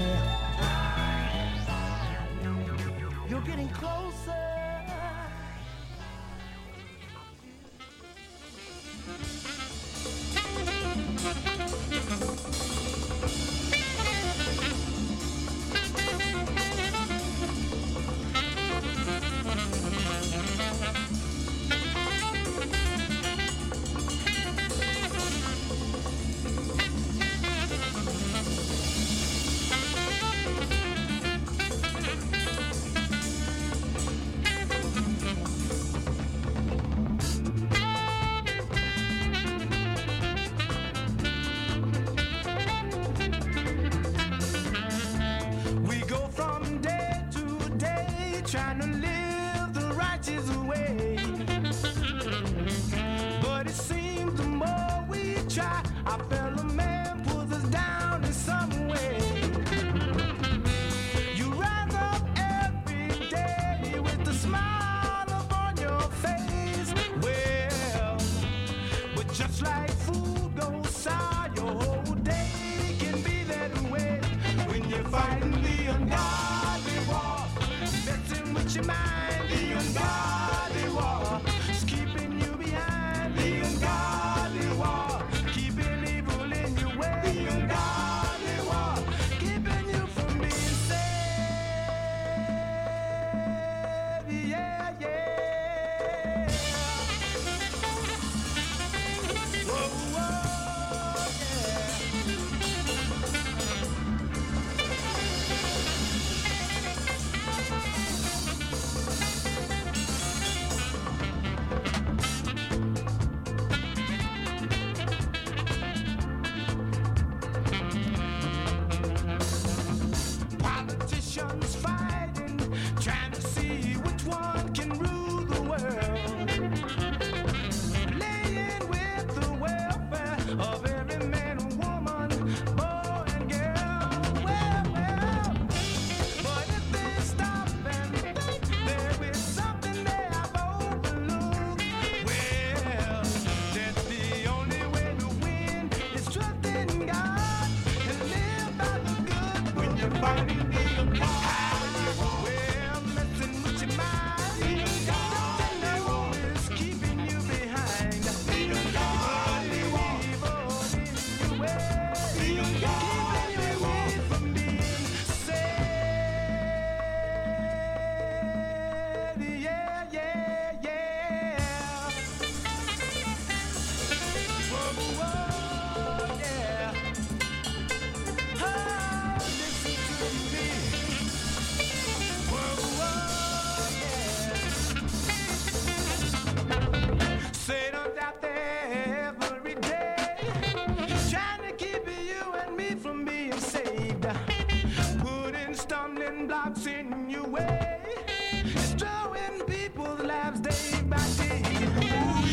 Destroying 198.64 199.60
people's 199.66 200.20
lives 200.20 200.60
day 200.60 201.02
by 201.02 201.16
day. 201.36 201.62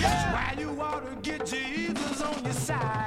That's 0.01 0.25
why 0.33 0.55
you 0.57 0.81
ought 0.81 1.05
to 1.09 1.15
get 1.21 1.45
Jesus 1.45 2.21
on 2.21 2.43
your 2.43 2.53
side. 2.53 2.98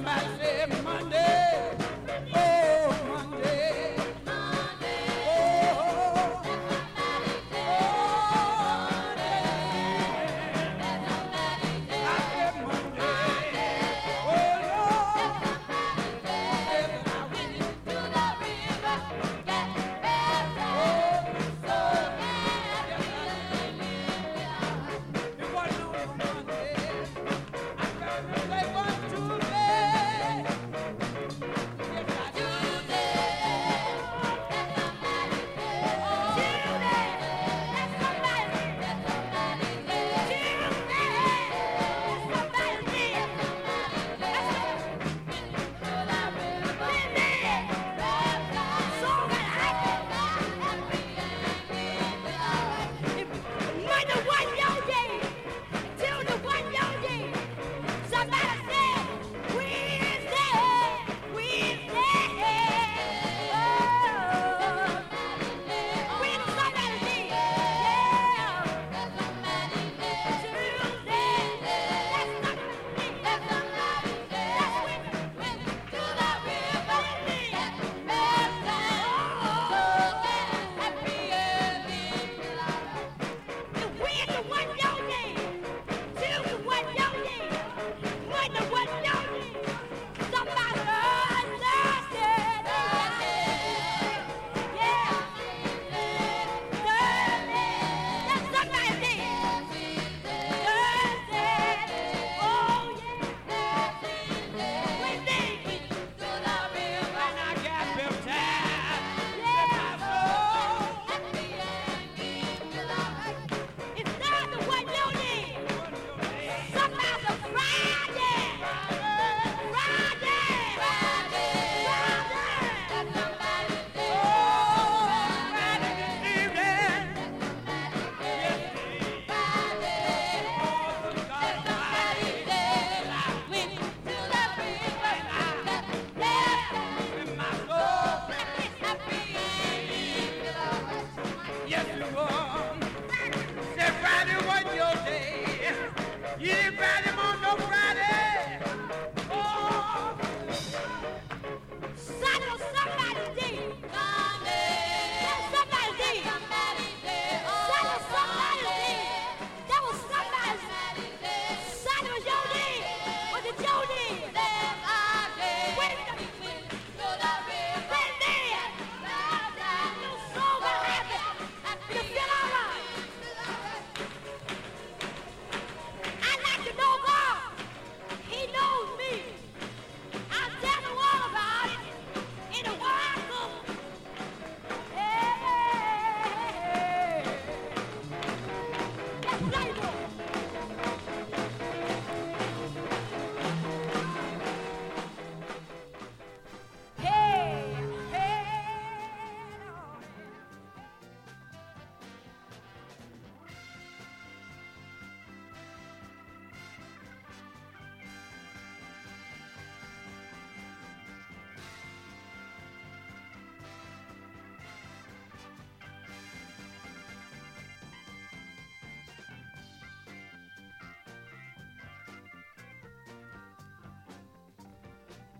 mercy. 0.00 0.85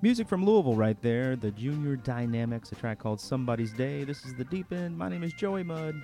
Music 0.06 0.28
from 0.28 0.44
Louisville 0.44 0.76
right 0.76 1.02
there. 1.02 1.34
The 1.34 1.50
Junior 1.50 1.96
Dynamics, 1.96 2.70
a 2.70 2.76
track 2.76 3.00
called 3.00 3.20
Somebody's 3.20 3.72
Day. 3.72 4.04
This 4.04 4.24
is 4.24 4.36
The 4.36 4.44
Deep 4.44 4.72
End. 4.72 4.96
My 4.96 5.08
name 5.08 5.24
is 5.24 5.32
Joey 5.32 5.64
Mudd. 5.64 6.00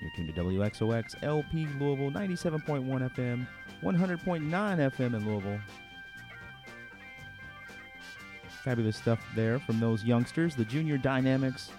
You're 0.00 0.12
tuned 0.14 0.32
to 0.32 0.40
WXOX 0.40 1.20
LP 1.24 1.66
Louisville, 1.80 2.12
97.1 2.12 2.86
FM, 3.16 3.48
100.9 3.82 4.48
FM 4.48 5.14
in 5.16 5.26
Louisville. 5.28 5.58
Fabulous 8.62 8.96
stuff 8.96 9.18
there 9.34 9.58
from 9.58 9.80
those 9.80 10.04
youngsters. 10.04 10.54
The 10.54 10.64
Junior 10.64 10.96
Dynamics. 10.96 11.72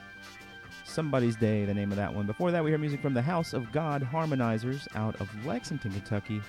Somebody's 0.83 1.37
Day, 1.37 1.63
the 1.63 1.73
name 1.73 1.91
of 1.91 1.95
that 1.95 2.13
one. 2.13 2.25
Before 2.25 2.51
that, 2.51 2.61
we 2.61 2.71
hear 2.71 2.77
music 2.77 3.01
from 3.01 3.13
the 3.13 3.21
House 3.21 3.53
of 3.53 3.71
God 3.71 4.03
Harmonizers 4.03 4.85
out 4.95 5.15
of 5.21 5.29
Lexington, 5.45 5.93
Kentucky. 5.93 6.41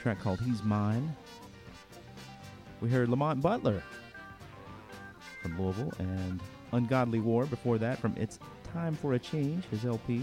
Track 0.00 0.20
called 0.20 0.40
He's 0.40 0.62
Mine. 0.62 1.14
We 2.80 2.88
heard 2.88 3.10
Lamont 3.10 3.42
Butler 3.42 3.82
from 5.46 5.62
Louisville 5.62 5.92
and 5.98 6.40
Ungodly 6.72 7.20
War 7.20 7.46
before 7.46 7.78
that 7.78 7.98
from 7.98 8.14
It's 8.16 8.38
Time 8.72 8.96
for 8.96 9.14
a 9.14 9.18
Change, 9.18 9.64
his 9.66 9.84
LP. 9.84 10.22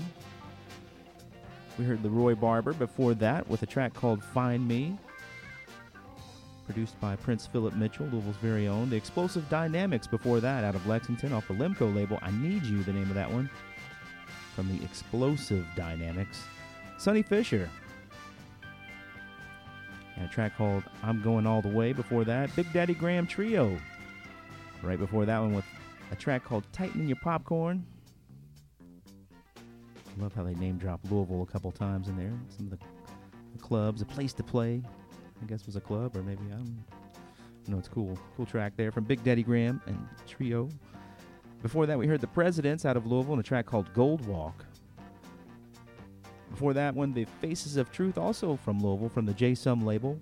We 1.79 1.85
heard 1.85 2.03
LeRoy 2.03 2.39
Barbour 2.39 2.73
before 2.73 3.13
that 3.15 3.47
with 3.47 3.63
a 3.63 3.65
track 3.65 3.93
called 3.93 4.23
Find 4.23 4.67
Me, 4.67 4.97
produced 6.65 6.99
by 6.99 7.15
Prince 7.15 7.47
Phillip 7.47 7.73
Mitchell, 7.75 8.05
Louisville's 8.07 8.35
very 8.37 8.67
own. 8.67 8.89
The 8.89 8.95
Explosive 8.95 9.47
Dynamiks 9.49 10.09
before 10.09 10.39
that 10.41 10.63
out 10.63 10.75
of 10.75 10.85
Lexington 10.87 11.33
off 11.33 11.47
the 11.47 11.53
Limco 11.53 11.93
label. 11.93 12.19
I 12.21 12.31
Need 12.31 12.63
You, 12.63 12.83
the 12.83 12.93
name 12.93 13.09
of 13.09 13.15
that 13.15 13.31
one, 13.31 13.49
from 14.55 14.67
the 14.67 14.83
Explosive 14.83 15.65
Dynamiks. 15.75 16.39
Sonny 16.97 17.23
Fisher. 17.23 17.69
And 20.15 20.25
a 20.25 20.27
track 20.27 20.55
called 20.57 20.83
I'm 21.01 21.21
Going 21.21 21.47
All 21.47 21.61
the 21.61 21.69
Way 21.69 21.91
before 21.91 22.23
that. 22.25 22.55
Big 22.55 22.71
Daddy 22.71 22.93
Graham 22.93 23.25
Trio. 23.25 23.77
Right 24.83 24.99
before 24.99 25.25
that 25.25 25.39
one 25.39 25.53
with 25.53 25.65
a 26.11 26.15
track 26.15 26.43
called 26.43 26.65
Tightening 26.73 27.07
Your 27.07 27.17
Popcorn. 27.23 27.85
Love 30.17 30.33
how 30.33 30.43
they 30.43 30.53
name 30.55 30.77
drop 30.77 30.99
Louisville 31.09 31.41
a 31.41 31.45
couple 31.45 31.71
times 31.71 32.09
in 32.09 32.17
there. 32.17 32.33
Some 32.49 32.65
of 32.65 32.71
the, 32.71 32.85
the 33.55 33.59
clubs, 33.59 34.01
a 34.01 34.05
place 34.05 34.33
to 34.33 34.43
play, 34.43 34.83
I 35.41 35.45
guess 35.45 35.65
was 35.65 35.77
a 35.77 35.81
club, 35.81 36.17
or 36.17 36.21
maybe 36.21 36.41
I 36.47 36.57
don't 36.57 36.83
know. 37.69 37.77
It's 37.77 37.87
cool, 37.87 38.19
cool 38.35 38.45
track 38.45 38.73
there 38.75 38.91
from 38.91 39.05
Big 39.05 39.23
Daddy 39.23 39.41
Graham 39.41 39.81
and 39.85 39.97
Trio. 40.27 40.67
Before 41.61 41.85
that, 41.85 41.97
we 41.97 42.05
heard 42.05 42.19
the 42.19 42.27
Presidents 42.27 42.83
out 42.83 42.97
of 42.97 43.07
Louisville 43.07 43.35
and 43.35 43.39
a 43.39 43.43
track 43.43 43.65
called 43.65 43.91
Gold 43.93 44.25
Walk. 44.27 44.65
Before 46.51 46.73
that 46.73 46.93
one, 46.93 47.13
the 47.13 47.25
Faces 47.39 47.77
of 47.77 47.89
Truth, 47.89 48.17
also 48.17 48.57
from 48.57 48.79
Louisville, 48.79 49.09
from 49.09 49.25
the 49.25 49.33
J 49.33 49.55
Sum 49.55 49.85
label. 49.85 50.19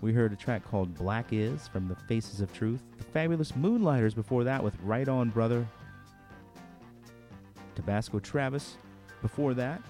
We 0.00 0.12
heard 0.12 0.32
a 0.32 0.36
track 0.36 0.64
called 0.64 0.94
Black 0.94 1.32
Is 1.32 1.66
from 1.66 1.88
the 1.88 1.96
Faces 2.06 2.40
of 2.40 2.52
Truth. 2.52 2.80
The 2.98 3.04
Fabulous 3.04 3.56
Moonlighters 3.56 4.14
before 4.14 4.44
that 4.44 4.62
with 4.62 4.76
Right 4.82 5.08
On 5.08 5.28
Brother. 5.28 5.66
Tobasco 7.74 8.22
Travis 8.22 8.76
before 9.22 9.54
that. 9.54 9.82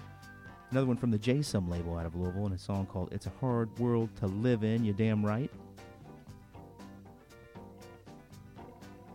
Another 0.71 0.87
one 0.87 0.97
from 0.97 1.11
the 1.11 1.17
J 1.17 1.41
Sum 1.41 1.69
label 1.69 1.97
out 1.97 2.05
of 2.05 2.15
Louisville 2.15 2.45
and 2.45 2.55
a 2.55 2.57
song 2.57 2.87
called 2.87 3.09
It's 3.11 3.27
a 3.27 3.31
Hard 3.39 3.77
World 3.77 4.09
to 4.17 4.27
Live 4.27 4.63
In, 4.63 4.83
You 4.83 4.93
Damn 4.93 5.23
Right. 5.23 5.51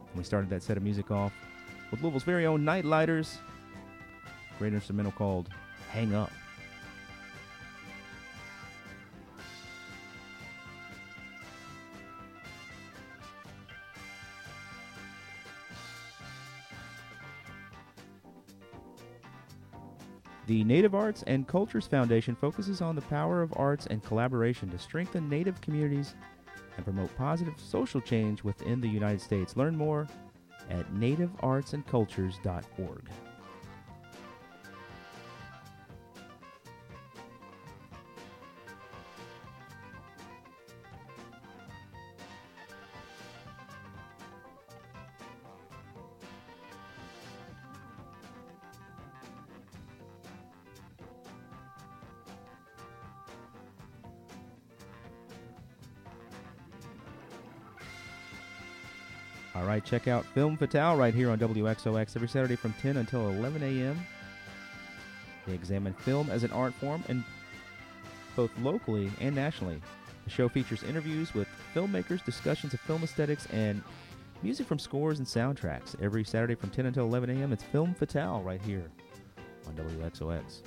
And 0.09 0.17
we 0.17 0.23
started 0.23 0.49
that 0.51 0.63
set 0.63 0.77
of 0.77 0.85
music 0.85 1.11
off 1.11 1.33
with 1.91 2.03
Louisville's 2.03 2.23
very 2.23 2.47
own 2.47 2.65
Nite-Liters. 2.65 3.39
Great 4.59 4.75
instrumental 4.75 5.13
called 5.13 5.49
Hang 5.91 6.15
Up. 6.15 6.31
The 20.47 20.63
Native 20.65 20.95
Arts 20.95 21.25
and 21.27 21.49
Cultures 21.49 21.87
Foundation 21.87 22.35
focuses 22.35 22.83
on 22.83 22.95
the 22.95 23.01
power 23.03 23.41
of 23.41 23.55
arts 23.57 23.87
and 23.87 24.05
collaboration 24.05 24.69
to 24.71 24.79
strengthen 24.79 25.27
Native 25.29 25.61
communities 25.63 26.15
and 26.77 26.85
promote 26.85 27.17
positive 27.17 27.55
social 27.57 28.01
change 28.01 28.45
within 28.45 28.81
the 28.81 28.89
United 28.89 29.23
States. 29.23 29.57
Learn 29.57 29.77
more 29.77 30.07
at 30.69 30.93
nativeartsandcultures.org. 30.93 33.09
right, 59.75 59.85
check 59.85 60.07
out 60.07 60.25
Film 60.27 60.57
Fatale 60.57 60.97
right 60.97 61.13
here 61.13 61.31
on 61.31 61.39
WXOX 61.41 62.15
every 62.15 62.29
Saturday 62.29 62.55
from 62.55 62.73
10 62.75 62.99
until 62.99 63.29
11 63.31 63.61
a.m. 63.65 63.99
They 65.47 65.53
examine 65.53 65.93
film 65.95 66.31
as 66.31 66.45
an 66.45 66.53
art 66.53 66.73
form 66.75 67.03
and 67.09 67.25
both 68.37 68.53
locally 68.61 69.11
and 69.21 69.35
nationally. 69.35 69.81
The 70.25 70.31
show 70.31 70.49
features 70.49 70.85
interviews 70.85 71.35
with 71.35 71.49
filmmakers, 71.75 72.25
discussions 72.25 72.73
of 72.73 72.81
film 72.81 73.03
aesthetics, 73.03 73.47
and 73.47 73.83
music 74.45 74.69
from 74.69 74.79
scores 74.79 75.19
and 75.19 75.27
soundtracks. 75.27 76.01
Every 76.01 76.23
Saturday 76.23 76.55
from 76.55 76.71
10 76.71 76.87
until 76.87 77.05
11 77.07 77.31
a.m., 77.31 77.53
it's 77.53 77.65
Film 77.65 77.95
Fatale 77.95 78.43
right 78.43 78.63
here 78.63 78.89
on 79.67 79.75
WXOX. 79.75 80.63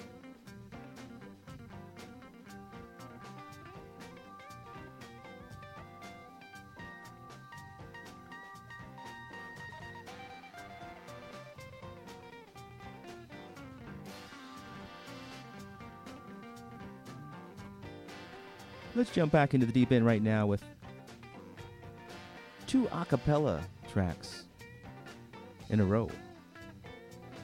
Jump 19.18 19.32
back 19.32 19.56
into 19.56 19.66
the 19.66 19.72
deep 19.72 19.92
end 19.92 20.06
right 20.06 20.22
now 20.22 20.46
with 20.46 20.64
two 22.68 22.88
a 22.92 23.04
cappella 23.04 23.64
tracks 23.92 24.44
in 25.72 25.80
a 25.80 25.84
row. 25.84 26.08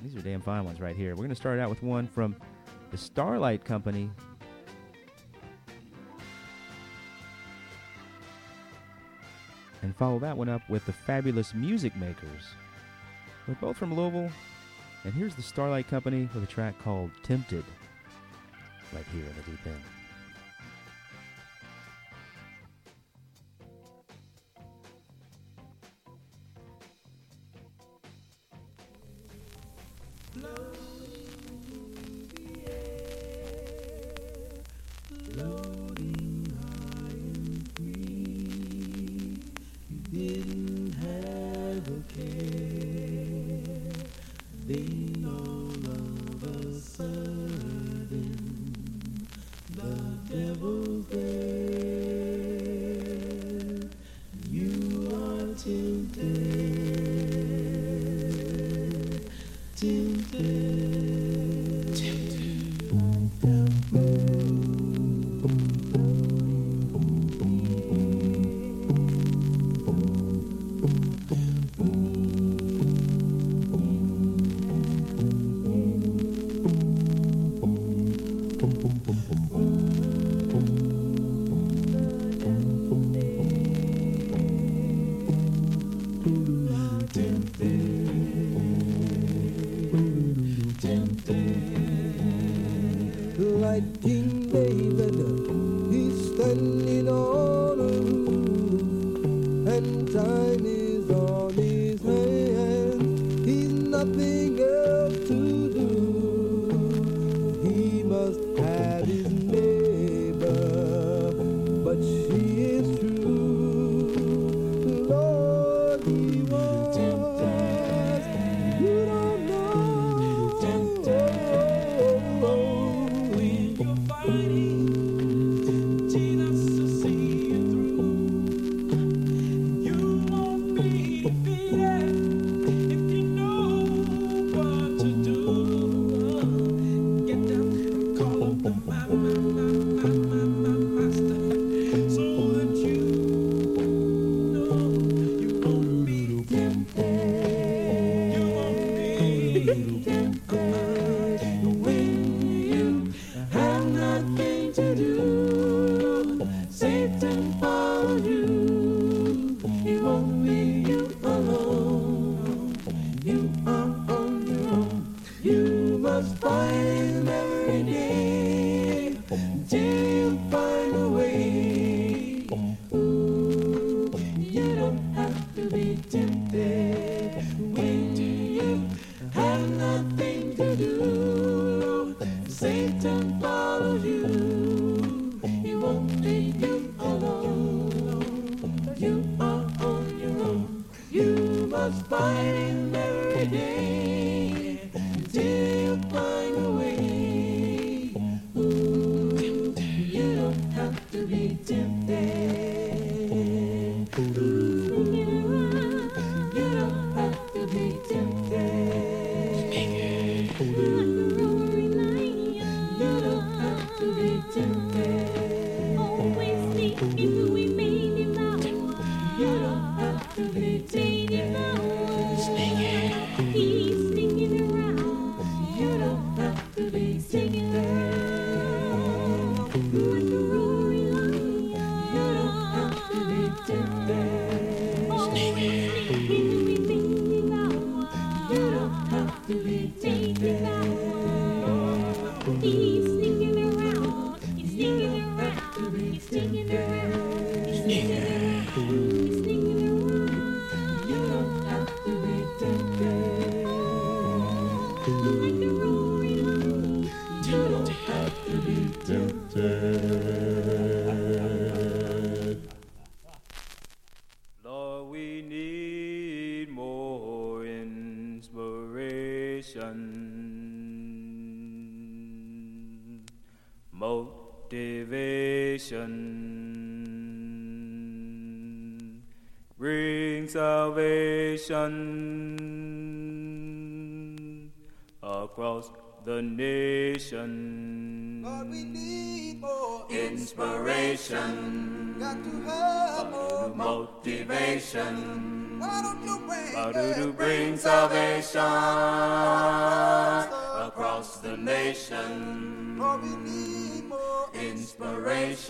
These 0.03 0.15
are 0.15 0.21
damn 0.21 0.39
fine 0.39 0.65
ones 0.65 0.79
right 0.79 0.95
here. 0.95 1.13
We're 1.13 1.23
going 1.23 1.29
to 1.29 1.35
start 1.35 1.59
out 1.59 1.71
with 1.71 1.81
one 1.81 2.05
from 2.05 2.35
the 2.91 2.97
Starlight 2.97 3.65
Company. 3.65 4.11
And 9.81 9.95
follow 9.95 10.19
that 10.19 10.37
one 10.37 10.49
up 10.49 10.61
with 10.69 10.85
the 10.85 10.93
Fabulous 10.93 11.55
Music 11.55 11.95
Makers. 11.95 12.53
They're 13.47 13.57
both 13.59 13.77
from 13.77 13.95
Louisville. 13.95 14.29
And 15.05 15.13
here's 15.15 15.33
the 15.33 15.41
Starlight 15.41 15.87
Company 15.87 16.29
with 16.35 16.43
a 16.43 16.47
track 16.47 16.75
called 16.83 17.09
Tempted 17.23 17.65
right 18.93 19.05
here 19.11 19.25
in 19.25 19.35
the 19.37 19.51
deep 19.51 19.65
end. 19.65 20.02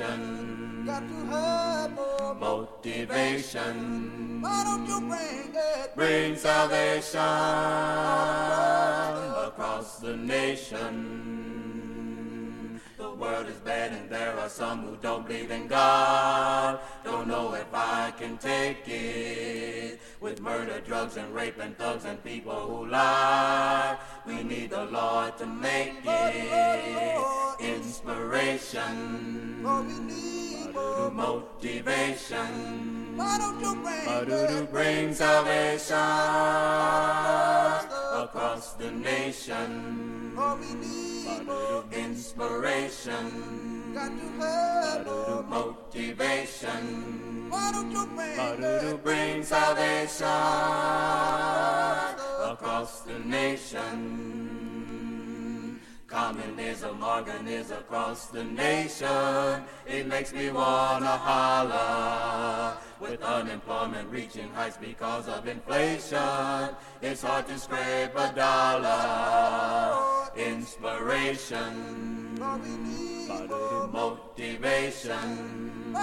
motivation. 0.04 0.86
Got 0.86 1.08
to 1.08 1.26
have 1.28 1.92
motivation. 2.40 4.42
Why 4.42 4.64
don't 4.64 4.88
you 4.88 5.00
bring 5.00 5.56
it? 5.56 5.96
Bring 5.96 6.36
salvation 6.36 7.20
across 9.48 10.00
the 10.00 10.18
nation. 10.18 11.22
The 12.98 13.12
world 13.12 13.48
is 13.48 13.58
bad 13.58 13.94
and 13.94 14.10
there 14.10 14.36
are 14.38 14.50
some 14.50 14.82
who 14.82 14.98
don't 14.98 15.26
believe 15.28 15.52
in 15.52 15.68
God. 15.68 16.80
Don't 17.04 17.28
know 17.28 17.54
if 17.54 17.72
I 17.74 18.12
can 18.18 18.38
take 18.38 18.88
it 18.88 20.00
with 20.24 20.40
murder, 20.40 20.80
drugs, 20.80 21.18
and 21.18 21.36
rape, 21.36 21.60
and 21.60 21.78
thugs, 21.78 22.06
and 22.06 22.24
people 22.24 22.56
who 22.56 22.88
lie. 22.88 23.98
We 24.26 24.42
need 24.42 24.70
the 24.70 24.86
Lord 24.86 25.38
to 25.40 25.46
make 25.46 25.96
it 26.06 27.20
inspiration. 27.60 28.94
We 29.62 30.00
need 30.00 30.74
motivation. 31.12 32.48
Why 33.18 33.38
don't 33.38 33.60
you 33.60 33.76
bring, 33.76 34.06
Why 34.06 34.24
do 34.24 34.48
you 34.54 34.64
bring 34.72 35.14
salvation 35.14 35.98
across 38.24 38.74
the 38.76 38.92
nation? 38.92 40.38
We 40.38 40.74
need 40.74 41.42
inspiration 41.92 43.83
got 43.94 44.10
to 44.10 44.42
have 44.42 45.06
no 45.06 45.46
motivation. 45.48 47.46
Why 47.50 47.72
don't 47.72 47.92
you 47.92 48.06
bring, 48.08 48.38
Why 48.38 48.56
do 48.56 48.88
you 48.88 48.98
bring 48.98 49.44
salvation 49.44 50.26
across 52.50 53.02
the 53.02 53.20
nation? 53.20 54.63
Communism 56.14 57.04
organized 57.04 57.72
across 57.72 58.28
the 58.28 58.44
nation. 58.44 59.64
It 59.88 60.06
makes 60.06 60.32
me 60.32 60.52
wanna 60.52 61.08
holler. 61.08 62.78
With 63.00 63.24
unemployment 63.24 64.12
reaching 64.12 64.54
heights 64.54 64.78
because 64.78 65.28
of 65.28 65.48
inflation, 65.48 66.76
it's 67.02 67.24
hard 67.24 67.48
to 67.48 67.58
scrape 67.58 68.16
a 68.16 68.32
dollar. 68.36 70.30
Inspiration, 70.38 72.38
motivation, 73.92 75.96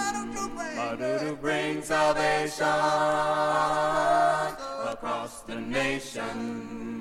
to 0.98 1.38
bring 1.40 1.82
salvation 1.82 2.66
across 4.90 5.42
the 5.42 5.54
nation. 5.54 7.00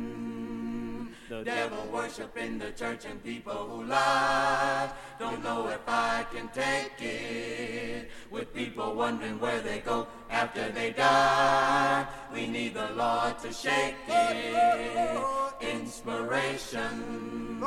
devil 1.39 1.87
worshiping 1.93 2.59
the 2.59 2.71
church 2.71 3.05
and 3.05 3.23
people 3.23 3.53
who 3.53 3.85
lie. 3.85 4.91
Don't 5.17 5.41
know 5.43 5.69
if 5.69 5.79
I 5.87 6.25
can 6.33 6.49
take 6.49 7.01
it. 7.01 8.09
With 8.29 8.53
people 8.53 8.93
wondering 8.95 9.39
where 9.39 9.61
they 9.61 9.79
go 9.79 10.07
after 10.29 10.69
they 10.71 10.91
die. 10.91 12.05
We 12.33 12.47
need 12.47 12.73
the 12.73 12.91
Lord 12.91 13.39
to 13.39 13.53
shake 13.53 13.95
it. 14.09 15.23
Inspiration, 15.61 17.59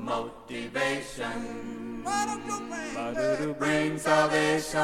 motivation, 0.00 1.32
to 3.14 3.54
bring 3.58 3.98
salvation 3.98 4.80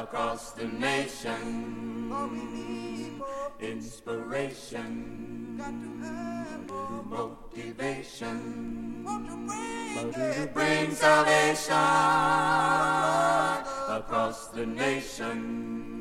across 0.00 0.52
the 0.52 0.66
nation. 0.66 1.80
Inspiration, 3.60 5.60
motivation, 7.04 9.04
bring 10.54 10.92
salvation. 10.92 11.74
Across 13.88 14.48
the 14.48 14.66
nation. 14.66 15.99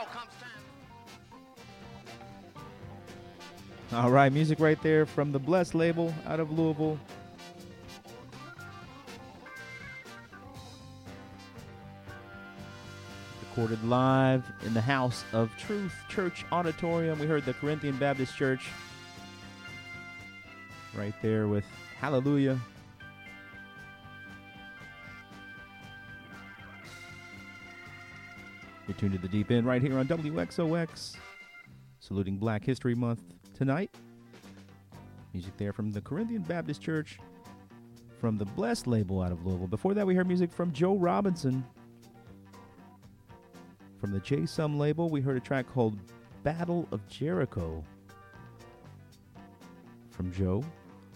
Now 0.00 0.06
comes 0.06 0.30
time. 0.40 0.50
All 3.92 4.10
right, 4.10 4.32
music 4.32 4.60
right 4.60 4.80
there 4.82 5.04
from 5.04 5.32
the 5.32 5.38
Blessed 5.38 5.74
label 5.74 6.14
out 6.26 6.40
of 6.40 6.56
Louisville. 6.56 6.98
Recorded 13.42 13.84
live 13.84 14.44
in 14.64 14.74
the 14.74 14.80
House 14.80 15.24
of 15.32 15.50
Truth 15.58 15.94
Church 16.08 16.44
Auditorium. 16.52 17.18
We 17.18 17.26
heard 17.26 17.44
the 17.44 17.54
Corinthian 17.54 17.96
Baptist 17.96 18.36
Church 18.36 18.68
right 20.94 21.14
there 21.20 21.48
with 21.48 21.64
Hallelujah. 21.98 22.58
Tuned 29.00 29.12
to 29.14 29.18
the 29.18 29.28
deep 29.28 29.50
end 29.50 29.66
right 29.66 29.80
here 29.80 29.96
on 29.96 30.06
WXOX, 30.06 31.16
saluting 32.00 32.36
Black 32.36 32.62
History 32.62 32.94
Month 32.94 33.22
tonight. 33.56 33.90
Music 35.32 35.56
there 35.56 35.72
from 35.72 35.90
the 35.90 36.02
Corinthian 36.02 36.42
Baptist 36.42 36.82
Church 36.82 37.18
from 38.20 38.36
the 38.36 38.44
Blessed 38.44 38.86
label 38.86 39.22
out 39.22 39.32
of 39.32 39.46
Louisville. 39.46 39.68
Before 39.68 39.94
that, 39.94 40.06
we 40.06 40.14
heard 40.14 40.26
music 40.28 40.52
from 40.52 40.70
Joe 40.70 40.96
Robinson. 40.96 41.64
From 43.98 44.12
the 44.12 44.20
J 44.20 44.44
Sum 44.44 44.78
label, 44.78 45.08
we 45.08 45.22
heard 45.22 45.38
a 45.38 45.40
track 45.40 45.66
called 45.66 45.98
Battle 46.42 46.86
of 46.92 47.08
Jericho 47.08 47.82
from 50.10 50.30
Joe 50.30 50.62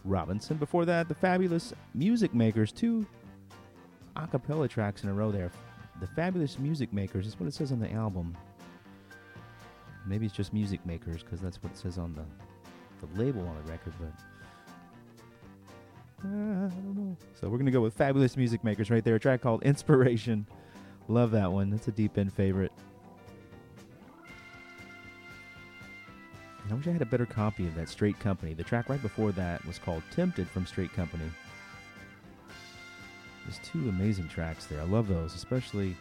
Robinson. 0.07 0.57
Before 0.57 0.87
that, 0.87 1.07
the 1.07 1.15
Fabulous 1.15 1.75
Music 1.93 2.33
Makers, 2.33 2.73
two 2.73 3.07
a 4.17 4.27
cappella 4.27 4.69
tracks 4.69 5.03
in 5.03 5.11
a 5.11 5.13
row 5.13 5.31
there. 5.31 5.51
The 6.01 6.07
Fabulous 6.09 6.59
Music 6.59 6.93
Makers 6.93 7.27
is 7.27 7.39
what 7.39 7.47
it 7.47 7.55
says 7.55 7.73
on 7.73 7.79
the 7.81 7.91
album. 7.93 8.37
Maybe 10.07 10.27
it's 10.27 10.35
just 10.35 10.53
Music 10.53 10.85
Makers 10.85 11.23
because 11.23 11.41
that's 11.41 11.63
what 11.63 11.73
it 11.73 11.79
says 11.79 11.99
on 11.99 12.15
the, 12.15 13.07
the 13.07 13.23
label 13.23 13.47
on 13.47 13.57
the 13.65 13.71
record, 13.71 13.95
but 13.99 14.13
uh, 16.25 16.67
I 16.67 16.69
don't 16.69 16.97
know. 16.97 17.17
So 17.39 17.49
we're 17.49 17.59
going 17.59 17.67
to 17.67 17.73
go 17.73 17.81
with 17.81 17.95
Fabulous 17.95 18.37
Music 18.37 18.65
Makers 18.65 18.91
right 18.91 19.05
there. 19.05 19.15
A 19.15 19.21
track 19.21 19.41
called 19.43 19.63
Inspiration. 19.63 20.47
Love 21.09 21.31
that 21.33 21.53
one. 21.53 21.71
That's 21.71 21.89
a 21.89 21.93
deep 21.93 22.17
end 22.19 22.33
favorite. 22.33 22.73
I 26.71 26.75
wish 26.75 26.87
I 26.87 26.93
had 26.93 27.03
a 27.03 27.07
better 27.07 27.27
copy 27.27 27.67
of 27.67 27.75
that 27.75 27.91
Straight 27.91 28.19
Company. 28.19 28.55
The 28.55 28.65
track 28.65 28.89
right 28.89 29.01
before 29.03 29.33
that 29.33 29.65
was 29.67 29.79
called 29.79 30.03
Tempted 30.11 30.49
from 30.49 30.67
Straight 30.67 30.93
Company. 30.95 31.31
There's 33.45 33.61
two 33.63 33.89
amazing 33.89 34.29
tracks 34.29 34.67
there. 34.67 34.81
I 34.81 34.85
love 34.85 35.09
those, 35.09 35.35
especially 35.35 35.97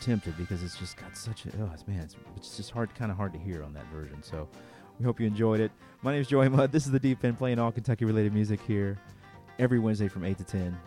Tempted 0.00 0.36
because 0.36 0.62
it's 0.62 0.76
just 0.76 0.96
got 0.96 1.16
such 1.16 1.46
a 1.46 1.48
oh 1.60 1.70
man, 1.88 2.02
it's, 2.02 2.14
it's 2.36 2.56
just 2.56 2.70
hard, 2.70 2.94
kind 2.94 3.10
of 3.10 3.16
hard 3.16 3.32
to 3.32 3.40
hear 3.40 3.64
on 3.64 3.74
that 3.74 3.86
version. 3.92 4.22
So 4.22 4.48
we 5.00 5.04
hope 5.04 5.18
you 5.18 5.26
enjoyed 5.26 5.58
it. 5.58 5.72
My 6.02 6.12
name 6.12 6.20
is 6.20 6.28
Joey 6.28 6.48
Mudd. 6.48 6.70
This 6.70 6.86
is 6.86 6.92
the 6.92 7.00
Deep 7.00 7.24
End 7.24 7.36
playing 7.36 7.58
all 7.58 7.72
Kentucky 7.72 8.04
related 8.04 8.32
music 8.32 8.60
here 8.60 8.98
every 9.58 9.80
Wednesday 9.80 10.06
from 10.06 10.24
eight 10.24 10.38
to 10.38 10.44
ten. 10.44 10.78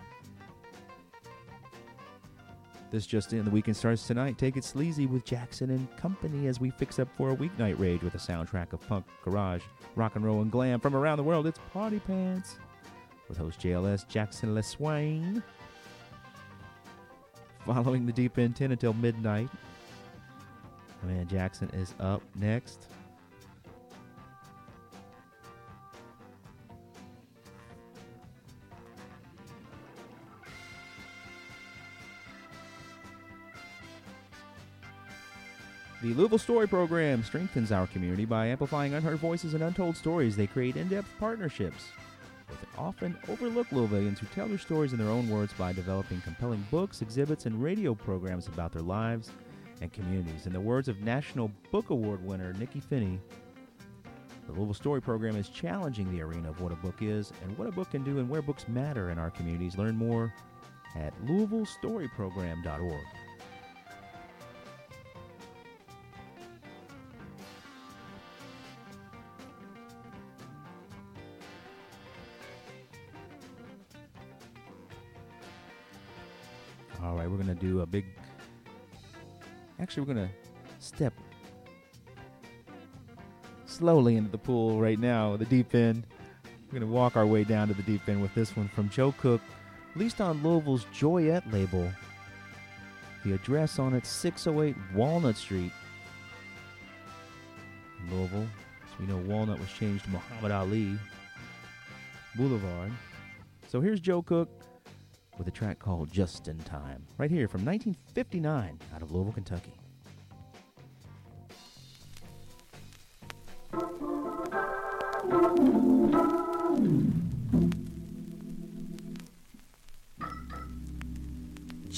This 2.92 3.06
just 3.06 3.34
in, 3.34 3.44
the 3.44 3.52
weekend 3.52 3.76
starts 3.76 4.08
tonight. 4.08 4.38
Take 4.38 4.56
it 4.56 4.64
sleazy 4.64 5.06
with 5.06 5.26
Jackson 5.26 5.70
and 5.70 5.94
company 5.98 6.48
as 6.48 6.62
we 6.62 6.70
fix 6.70 6.98
up 6.98 7.10
for 7.18 7.32
a 7.32 7.36
weeknight 7.36 7.78
rage 7.78 8.02
with 8.02 8.16
a 8.16 8.20
soundtrack 8.20 8.72
of 8.72 8.88
punk, 8.88 9.06
garage, 9.26 9.64
rock 9.96 10.16
and 10.16 10.24
roll, 10.24 10.42
and 10.42 10.50
glam 10.50 10.80
from 10.80 10.96
around 10.96 11.18
the 11.18 11.24
world. 11.24 11.46
It's 11.46 11.60
Party 11.74 12.00
Pants 12.00 12.56
with 13.30 13.38
host 13.38 13.62
JLS 13.62 14.08
Jackson 14.08 14.56
LeSwain. 14.56 15.42
Following 17.66 18.06
the 18.06 18.12
deep 18.12 18.38
end 18.38 18.56
10 18.56 18.72
until 18.72 18.94
midnight. 18.94 19.50
My 21.04 21.14
man 21.14 21.28
Jackson 21.28 21.70
is 21.70 21.94
up 22.00 22.24
next. 22.36 22.88
The 36.02 36.14
Louisville 36.14 36.38
Story 36.38 36.66
Program 36.66 37.24
strengthens 37.24 37.74
our 37.74 37.86
community 37.86 38.24
by 38.24 38.48
amplifying 38.48 38.94
unheard 38.94 39.20
voices 39.20 39.54
and 39.54 39.62
untold 39.62 39.98
stories. 39.98 40.36
They 40.36 40.48
create 40.48 40.78
in 40.78 40.88
depth 40.88 41.10
partnerships 41.20 41.90
with 42.60 42.70
often 42.78 43.18
overlook 43.28 43.68
Louisvillians 43.70 44.20
who 44.20 44.28
tell 44.28 44.48
their 44.48 44.58
stories 44.58 44.94
in 44.94 45.00
their 45.00 45.10
own 45.10 45.30
words 45.30 45.54
by 45.54 45.74
developing 45.74 46.22
compelling 46.22 46.66
books, 46.72 47.02
exhibits, 47.02 47.46
and 47.46 47.62
radio 47.62 47.94
programs 47.94 48.48
about 48.48 48.72
their 48.72 48.82
lives 48.82 49.32
and 49.82 49.92
communities. 49.94 50.46
In 50.46 50.54
the 50.54 50.60
words 50.60 50.88
of 50.88 51.02
National 51.02 51.52
Book 51.72 51.90
Award 51.90 52.24
winner 52.24 52.54
Nikky 52.54 52.84
Finney, 52.84 53.20
the 54.48 54.54
Louisville 54.54 54.74
Story 54.74 55.02
Program 55.02 55.36
is 55.36 55.48
challenging 55.50 56.12
the 56.12 56.22
arena 56.22 56.50
of 56.50 56.60
what 56.60 56.72
a 56.72 56.76
book 56.78 57.02
is 57.02 57.32
and 57.44 57.56
what 57.58 57.68
a 57.68 57.72
book 57.72 57.92
can 57.92 58.04
do 58.04 58.18
and 58.18 58.28
where 58.28 58.42
books 58.42 58.68
matter 58.68 59.12
in 59.12 59.20
our 59.20 59.30
communities. 59.30 59.78
Learn 59.78 59.96
more 59.96 60.34
at 60.96 61.14
louisvillestoryprogram.org. 61.26 63.06
we're 77.30 77.38
going 77.38 77.56
to 77.56 77.66
do 77.66 77.82
a 77.82 77.86
big. 77.86 78.06
Actually, 79.80 80.04
we're 80.04 80.14
going 80.14 80.28
to 80.28 80.34
step 80.80 81.14
slowly 83.66 84.18
into 84.18 84.30
the 84.30 84.38
pool 84.38 84.82
right 84.82 85.00
now, 85.00 85.38
the 85.38 85.46
deep 85.46 85.74
end. 85.74 86.06
We're 86.44 86.80
going 86.80 86.90
to 86.90 86.96
walk 86.96 87.16
our 87.16 87.26
way 87.26 87.44
down 87.44 87.68
to 87.70 87.74
the 87.74 87.84
deep 87.84 88.08
end 88.08 88.22
with 88.22 88.34
this 88.36 88.56
one 88.56 88.68
from 88.68 88.90
Joe 88.90 89.14
Cook, 89.18 89.42
released 89.96 90.22
on 90.22 90.44
Louisville's 90.44 90.86
Joyette 90.86 91.52
label. 91.52 91.90
The 93.24 93.34
address 93.34 93.80
on 93.80 93.94
it, 93.94 94.06
608 94.06 94.76
Walnut 94.94 95.36
Street. 95.36 95.72
Louisville. 98.10 98.48
As 98.84 99.00
we 99.00 99.06
know, 99.06 99.18
Walnut 99.18 99.60
was 99.60 99.70
changed 99.70 100.06
to 100.06 100.10
Muhammad 100.10 100.52
Ali 100.52 100.98
Boulevard. 102.36 102.92
So 103.68 103.82
here's 103.82 104.00
Joe 104.00 104.22
Cook 104.22 104.50
with 105.40 105.48
a 105.48 105.52
track 105.52 105.80
called 105.80 106.12
Just 106.12 106.48
in 106.48 106.60
Time, 106.60 107.02
right 107.18 107.32
here 107.32 107.48
from 107.48 107.66
1959 107.66 108.78
out 108.94 109.02
of 109.02 109.12
Louisville, 109.12 109.34
Kentucky. 109.34 109.74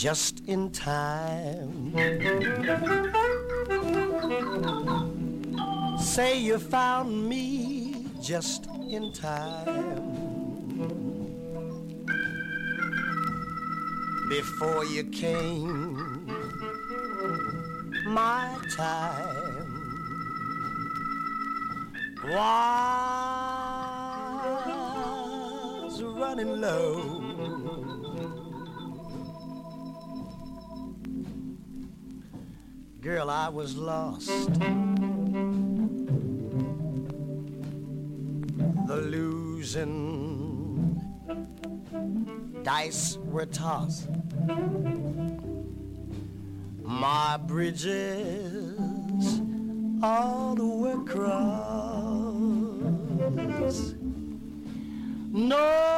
just 0.02 0.40
in 0.48 0.72
time. 0.72 1.94
Say 6.00 6.40
you 6.40 6.58
found 6.58 7.30
me 7.30 8.08
just 8.20 8.66
in 8.90 9.14
time. 9.14 10.11
Before 14.32 14.86
you 14.86 15.04
came, 15.04 16.26
my 18.06 18.58
time 18.74 19.68
was 22.24 22.42
running 26.02 26.62
low. 26.62 27.20
Girl, 33.02 33.30
I 33.30 33.50
was 33.50 33.76
lost. 33.76 34.30
The 38.88 38.96
losing 38.96 40.22
dice 42.64 43.18
were 43.18 43.46
tossed. 43.46 44.08
My 46.84 47.38
bridges 47.38 48.78
all 50.04 50.56
were 50.56 51.04
crossed. 51.04 52.32
Nowhere 55.34 55.91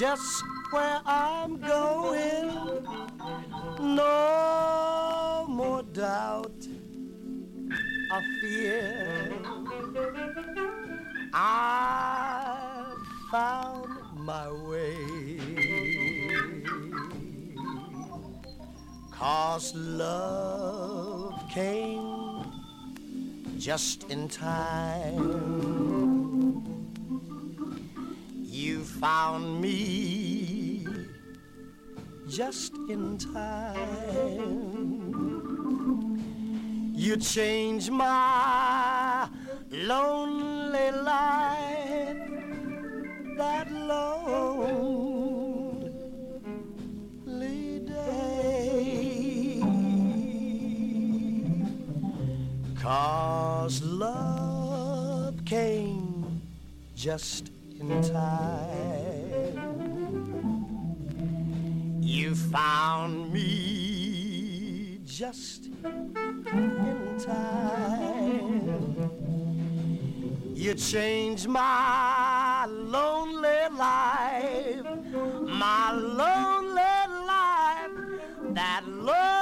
just 0.00 0.42
where 0.70 0.98
I'm 1.04 1.60
going. 1.60 2.86
No 3.78 5.44
more 5.46 5.82
doubt 5.82 6.66
or 8.10 8.22
fear. 8.40 9.30
I 11.34 12.94
found 13.30 13.90
my 14.16 14.50
way. 14.50 15.38
Cause 19.10 19.74
love 19.74 21.34
came 21.50 22.42
just 23.58 24.10
in 24.10 24.28
time. 24.28 26.09
Found 29.00 29.60
me 29.62 30.86
just 32.28 32.74
in 32.90 33.16
time. 33.16 33.78
You 36.94 37.16
changed 37.16 37.90
my 37.90 39.26
lonely 39.70 40.90
life 40.90 42.18
that 43.38 43.72
lonely 43.72 44.28
day. 47.78 49.62
Cause 52.78 53.82
love 53.82 55.42
came 55.46 56.42
just 56.94 57.49
in 57.80 58.02
time. 58.02 59.60
You 62.02 62.34
found 62.34 63.32
me 63.32 65.00
just 65.04 65.66
in 65.66 67.16
time. 67.24 69.10
You 70.54 70.74
changed 70.74 71.48
my 71.48 72.66
lonely 72.68 73.68
life, 73.76 74.84
my 75.46 75.92
lonely 75.92 77.06
life, 77.26 77.90
that 78.54 78.82
lovely 78.86 79.39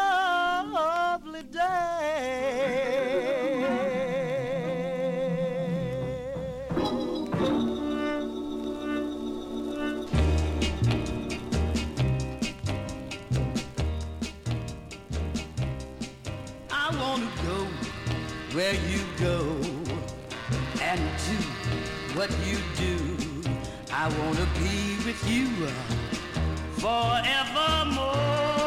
where 18.59 18.75
you 18.75 19.05
go 19.21 19.39
and 20.83 21.01
do 21.29 21.39
what 22.19 22.29
you 22.45 22.59
do. 22.77 22.97
I 23.93 24.09
wanna 24.19 24.49
be 24.59 24.97
with 25.07 25.23
you 25.31 25.47
uh, 25.65 25.71
forevermore. 26.83 28.58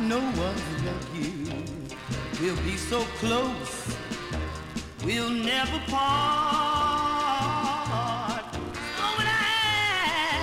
No 0.00 0.18
one's 0.18 0.84
loved 0.84 1.14
you. 1.14 1.46
We'll 2.40 2.56
be 2.64 2.76
so 2.76 3.02
close, 3.18 3.96
we'll 5.04 5.30
never 5.30 5.78
part. 5.88 7.20
So 8.54 9.04
when 9.18 9.26
I 9.26 9.44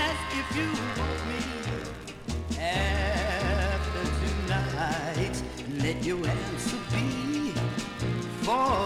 ask 0.05 0.23
if 0.41 0.47
you 0.57 0.67
want 0.99 1.19
me 1.27 1.41
after 2.59 4.03
tonight, 4.21 5.35
let 5.83 5.97
your 6.05 6.21
answer 6.27 6.77
be 6.91 7.07
forevermore. 8.43 8.76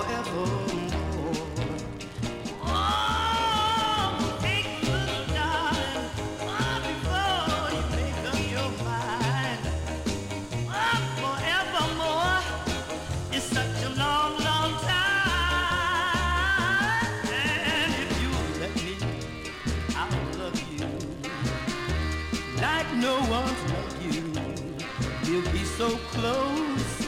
Close, 26.22 27.07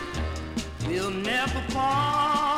we'll 0.88 1.11
never 1.11 1.61
part. 1.69 2.53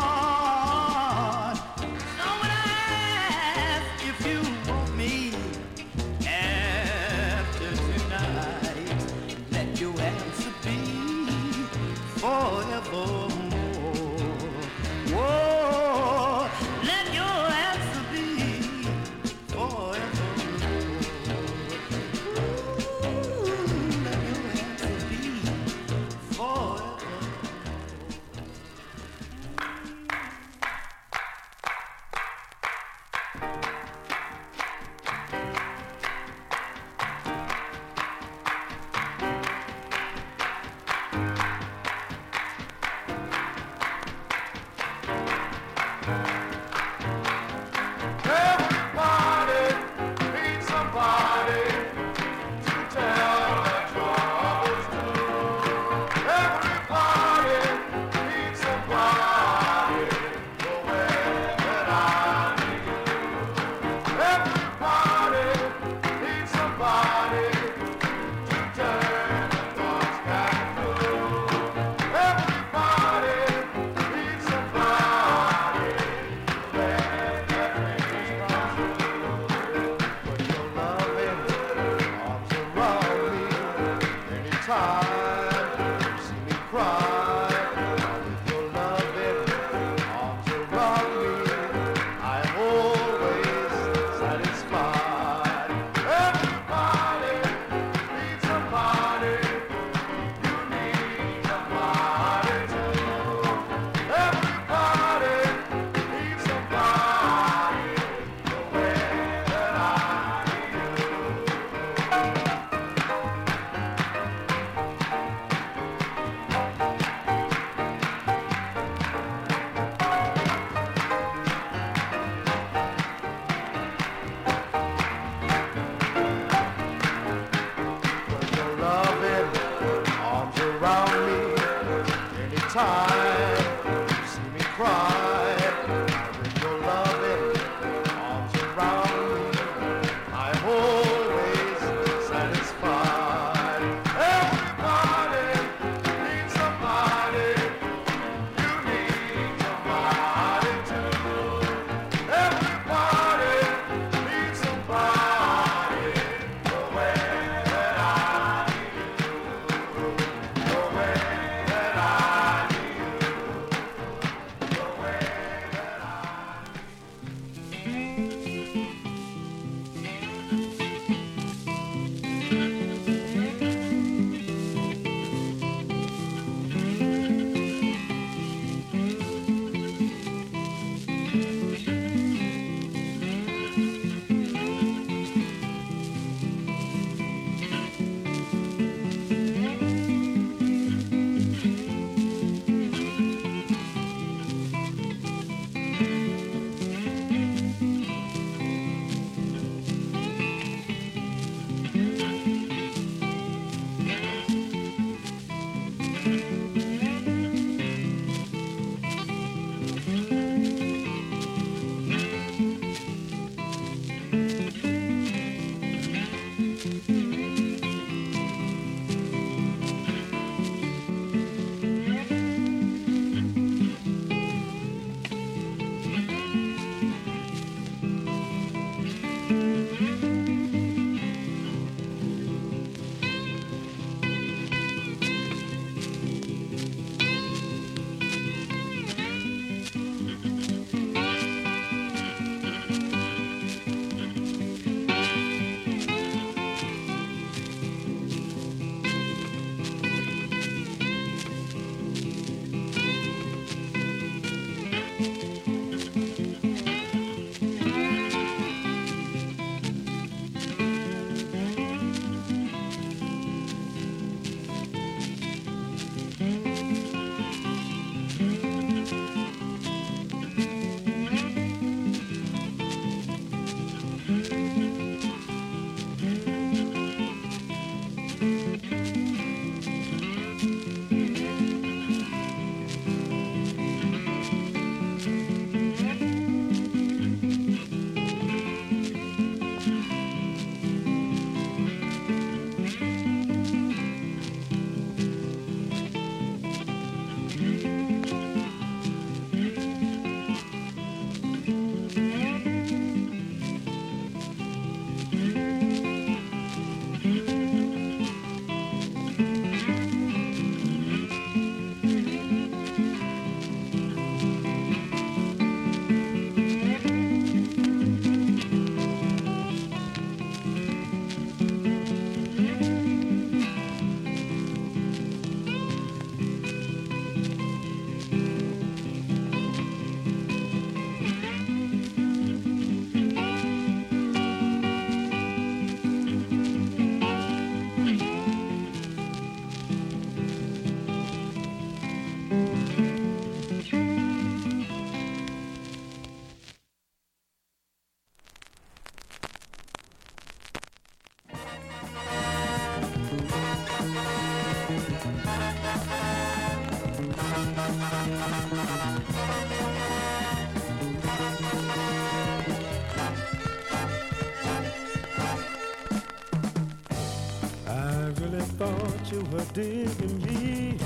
Digging 369.76 370.42
me. 370.42 370.98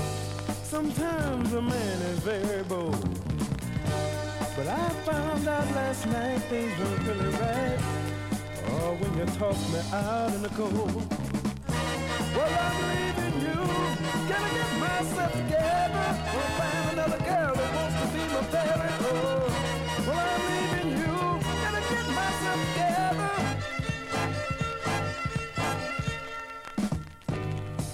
Sometimes 0.62 1.52
a 1.54 1.60
man 1.60 2.02
is 2.12 2.20
very 2.20 2.62
bold. 2.62 3.02
But 4.56 4.68
I 4.68 4.88
found 5.08 5.48
out 5.48 5.68
last 5.74 6.06
night 6.06 6.38
things 6.42 6.78
weren't 6.78 7.02
really 7.02 7.30
right. 7.30 7.78
Oh, 8.68 8.96
when 9.00 9.12
you 9.18 9.26
tossed 9.34 9.68
me 9.72 9.80
out 9.92 10.32
in 10.34 10.42
the 10.42 10.50
cold. 10.50 10.94
Well, 12.36 12.52
I'm 12.64 12.76
leaving 12.90 13.40
you. 13.46 13.60
Gonna 14.30 14.50
get 14.54 14.72
myself 14.78 15.32
together. 15.32 16.06
Gonna 16.30 16.58
find 16.60 16.86
another 16.92 17.20
girl 17.26 17.52
that 17.56 17.70
wants 17.74 17.96
to 18.00 18.06
be 18.14 18.22
my 18.34 18.42
fairy. 18.54 18.92
Oh, 19.10 19.50
well, 20.06 20.26
I'm 20.34 20.42
leaving 20.46 20.90
you. 21.02 21.14
Gonna 21.64 21.82
get 21.90 22.06
myself 22.14 22.60
together. 22.74 22.99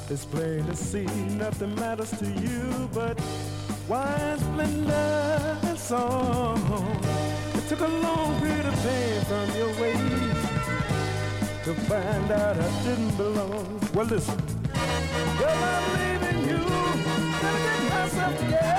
It's 0.08 0.24
plain 0.24 0.64
to 0.66 0.76
see 0.76 1.04
nothing 1.36 1.74
matters 1.74 2.10
to 2.18 2.26
you 2.26 2.88
but 2.94 3.20
wine, 3.88 4.38
splendor, 4.38 5.58
and 5.64 5.78
song. 5.78 6.60
It 7.54 7.68
took 7.68 7.80
a 7.80 7.88
long 7.88 8.40
period 8.40 8.66
of 8.66 8.74
pain 8.84 9.20
from 9.24 9.56
your 9.56 9.72
ways 9.80 10.36
to 11.64 11.74
find 11.88 12.30
out 12.30 12.56
I 12.56 12.82
didn't 12.84 13.16
belong. 13.16 13.80
Well, 13.94 14.06
listen. 14.06 14.40
Well, 15.40 15.64
I'm 15.74 15.92
leaving 15.98 16.50
you. 16.50 16.64
Gonna 16.64 17.58
get 17.64 17.90
myself 17.90 18.38
together. 18.38 18.75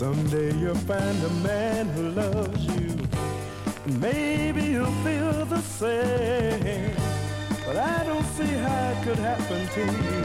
Someday 0.00 0.56
you'll 0.56 0.74
find 0.76 1.22
a 1.24 1.30
man 1.46 1.86
who 1.90 2.08
loves 2.12 2.64
you. 2.64 2.88
And 3.84 4.00
maybe 4.00 4.62
you'll 4.62 4.98
feel 5.04 5.44
the 5.44 5.60
same. 5.60 6.96
But 7.66 7.76
I 7.76 8.04
don't 8.04 8.24
see 8.28 8.46
how 8.46 8.92
it 8.92 9.04
could 9.04 9.18
happen 9.18 9.68
to 9.76 9.80
you. 10.06 10.24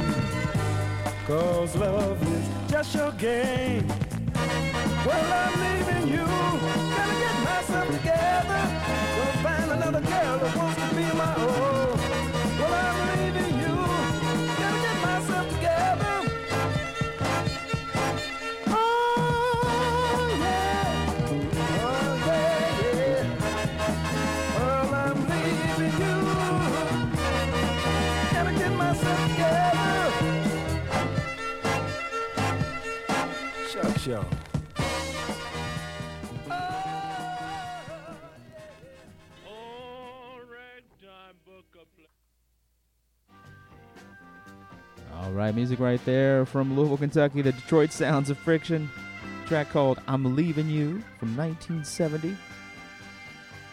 Cause 1.28 1.76
love 1.76 2.24
is 2.24 2.72
just 2.72 2.96
your 2.96 3.12
game. 3.20 3.86
Well, 5.06 5.34
I'm 5.44 5.54
leaving 5.60 6.08
you. 6.08 6.26
Gotta 6.96 7.16
get 7.20 7.36
myself 7.44 7.88
together. 7.98 8.62
Gonna 9.18 9.44
find 9.44 9.72
another 9.72 10.02
girl 10.08 10.38
that 10.40 10.56
wants 10.56 10.90
to 10.90 10.96
be 10.96 11.04
my 11.18 11.36
own. 11.36 11.95
Y'all. 34.06 34.24
All 45.14 45.32
right, 45.32 45.56
music 45.56 45.80
right 45.80 46.04
there 46.06 46.46
from 46.46 46.76
Louisville, 46.76 46.98
Kentucky. 46.98 47.42
The 47.42 47.52
Detroit 47.52 47.92
Sounds 47.92 48.30
of 48.30 48.38
Friction. 48.38 48.90
Track 49.48 49.70
called 49.70 50.00
I'm 50.08 50.36
Leaving 50.36 50.70
You 50.70 51.04
from 51.20 51.36
1970. 51.36 52.36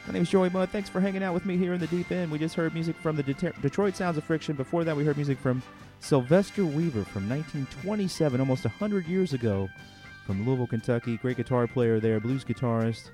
My 0.07 0.13
name 0.13 0.23
is 0.23 0.31
Joey 0.31 0.49
Mudd. 0.51 0.71
Thanks 0.71 0.89
for 0.89 1.01
hanging 1.01 1.23
out 1.23 1.35
with 1.35 1.45
me 1.45 1.57
here 1.57 1.75
in 1.75 1.81
the 1.81 1.87
deep 1.89 2.11
end. 2.11 2.31
We 2.31 2.39
just 2.39 2.55
heard 2.55 2.75
music 2.75 2.97
from 2.97 3.17
the 3.17 3.23
Det- 3.23 3.61
Detroit 3.61 3.97
Sounds 3.97 4.17
of 4.17 4.25
Friction. 4.25 4.57
Before 4.57 4.83
that, 4.85 4.97
we 4.97 5.05
heard 5.05 5.17
music 5.17 5.39
from 5.39 5.63
Sylvester 6.01 6.65
Weaver 6.65 7.05
from 7.05 7.29
1927, 7.29 8.41
almost 8.41 8.65
100 8.65 9.07
years 9.07 9.33
ago, 9.33 9.69
from 10.27 10.47
Louisville, 10.47 10.67
Kentucky. 10.67 11.17
Great 11.17 11.37
guitar 11.37 11.67
player 11.67 12.01
there, 12.01 12.21
blues 12.21 12.45
guitarist, 12.45 13.11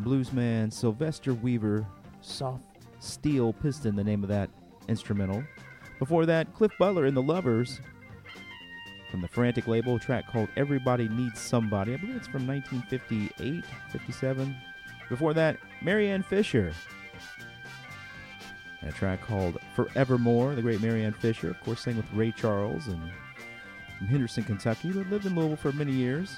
bluesman 0.00 0.72
Sylvester 0.72 1.34
Weaver. 1.34 1.86
Soft 2.20 2.62
Steel 3.00 3.52
Piston, 3.52 3.94
the 3.94 4.04
name 4.04 4.22
of 4.22 4.28
that 4.28 4.50
instrumental. 4.88 5.44
Before 5.98 6.26
that, 6.26 6.52
Cliff 6.54 6.72
Butler 6.78 7.06
and 7.06 7.16
the 7.16 7.22
Lovers 7.22 7.80
from 9.10 9.20
the 9.22 9.28
Frantic 9.28 9.66
label, 9.66 9.96
a 9.96 9.98
track 9.98 10.30
called 10.30 10.48
Everybody 10.56 11.08
Needs 11.08 11.40
Somebody. 11.40 11.94
I 11.94 11.96
believe 11.96 12.16
it's 12.16 12.26
from 12.26 12.46
1958, 12.46 13.64
57. 13.90 14.56
Before 15.08 15.32
that, 15.34 15.56
Mary 15.80 16.10
Ann 16.10 16.22
Fisher. 16.22 16.72
And 18.80 18.90
a 18.90 18.92
track 18.92 19.22
called 19.22 19.58
Forevermore. 19.74 20.54
The 20.54 20.62
great 20.62 20.80
Mary 20.80 21.04
Ann 21.04 21.12
Fisher, 21.14 21.50
of 21.50 21.60
course, 21.60 21.80
sang 21.80 21.96
with 21.96 22.12
Ray 22.12 22.32
Charles 22.32 22.86
and 22.88 23.00
from 23.98 24.06
Henderson, 24.06 24.44
Kentucky, 24.44 24.92
but 24.92 25.10
lived 25.10 25.26
in 25.26 25.34
Louisville 25.34 25.56
for 25.56 25.72
many 25.72 25.92
years. 25.92 26.36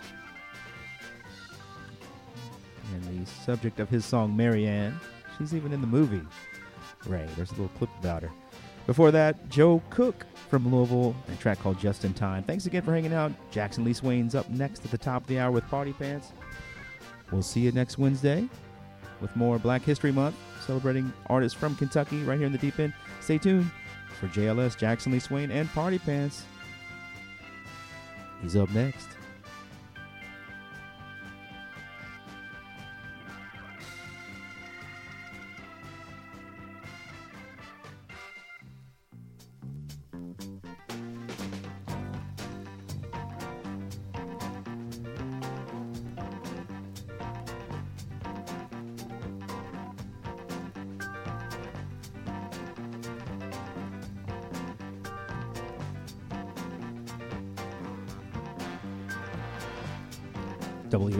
And 2.92 3.24
the 3.24 3.30
subject 3.30 3.78
of 3.78 3.88
his 3.88 4.04
song, 4.04 4.36
Mary 4.36 4.66
Ann, 4.66 4.98
she's 5.38 5.54
even 5.54 5.72
in 5.72 5.80
the 5.80 5.86
movie 5.86 6.22
Ray. 7.06 7.26
There's 7.36 7.50
a 7.50 7.54
little 7.54 7.68
clip 7.78 7.90
about 8.00 8.22
her. 8.22 8.30
Before 8.86 9.10
that, 9.10 9.48
Joe 9.48 9.80
Cook 9.90 10.26
from 10.48 10.74
Louisville, 10.74 11.14
a 11.32 11.36
track 11.36 11.60
called 11.60 11.78
Just 11.78 12.04
in 12.04 12.12
Time. 12.12 12.42
Thanks 12.42 12.66
again 12.66 12.82
for 12.82 12.92
hanging 12.92 13.12
out. 13.12 13.32
Jackson 13.50 13.84
Lee 13.84 13.92
Swain's 13.92 14.34
up 14.34 14.48
next 14.50 14.84
at 14.84 14.90
the 14.90 14.98
top 14.98 15.22
of 15.22 15.28
the 15.28 15.38
hour 15.38 15.50
with 15.50 15.64
Party 15.68 15.92
Pants. 15.92 16.32
We'll 17.30 17.42
see 17.42 17.60
you 17.60 17.72
next 17.72 17.98
Wednesday 17.98 18.48
with 19.20 19.34
more 19.36 19.58
Black 19.58 19.82
History 19.82 20.12
Month, 20.12 20.34
celebrating 20.66 21.12
artists 21.28 21.58
from 21.58 21.76
Kentucky 21.76 22.22
right 22.24 22.38
here 22.38 22.46
in 22.46 22.52
the 22.52 22.58
deep 22.58 22.78
end. 22.80 22.92
Stay 23.20 23.38
tuned 23.38 23.70
for 24.18 24.26
JLS, 24.28 24.76
Jackson 24.76 25.12
Lee 25.12 25.20
Swain, 25.20 25.50
and 25.50 25.70
Party 25.70 25.98
Pants. 25.98 26.44
He's 28.42 28.56
up 28.56 28.70
next. 28.70 29.19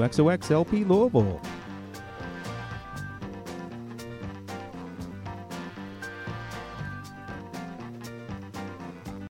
WXOX 0.01 0.51
LP 0.51 0.85
Louisville. 0.85 1.39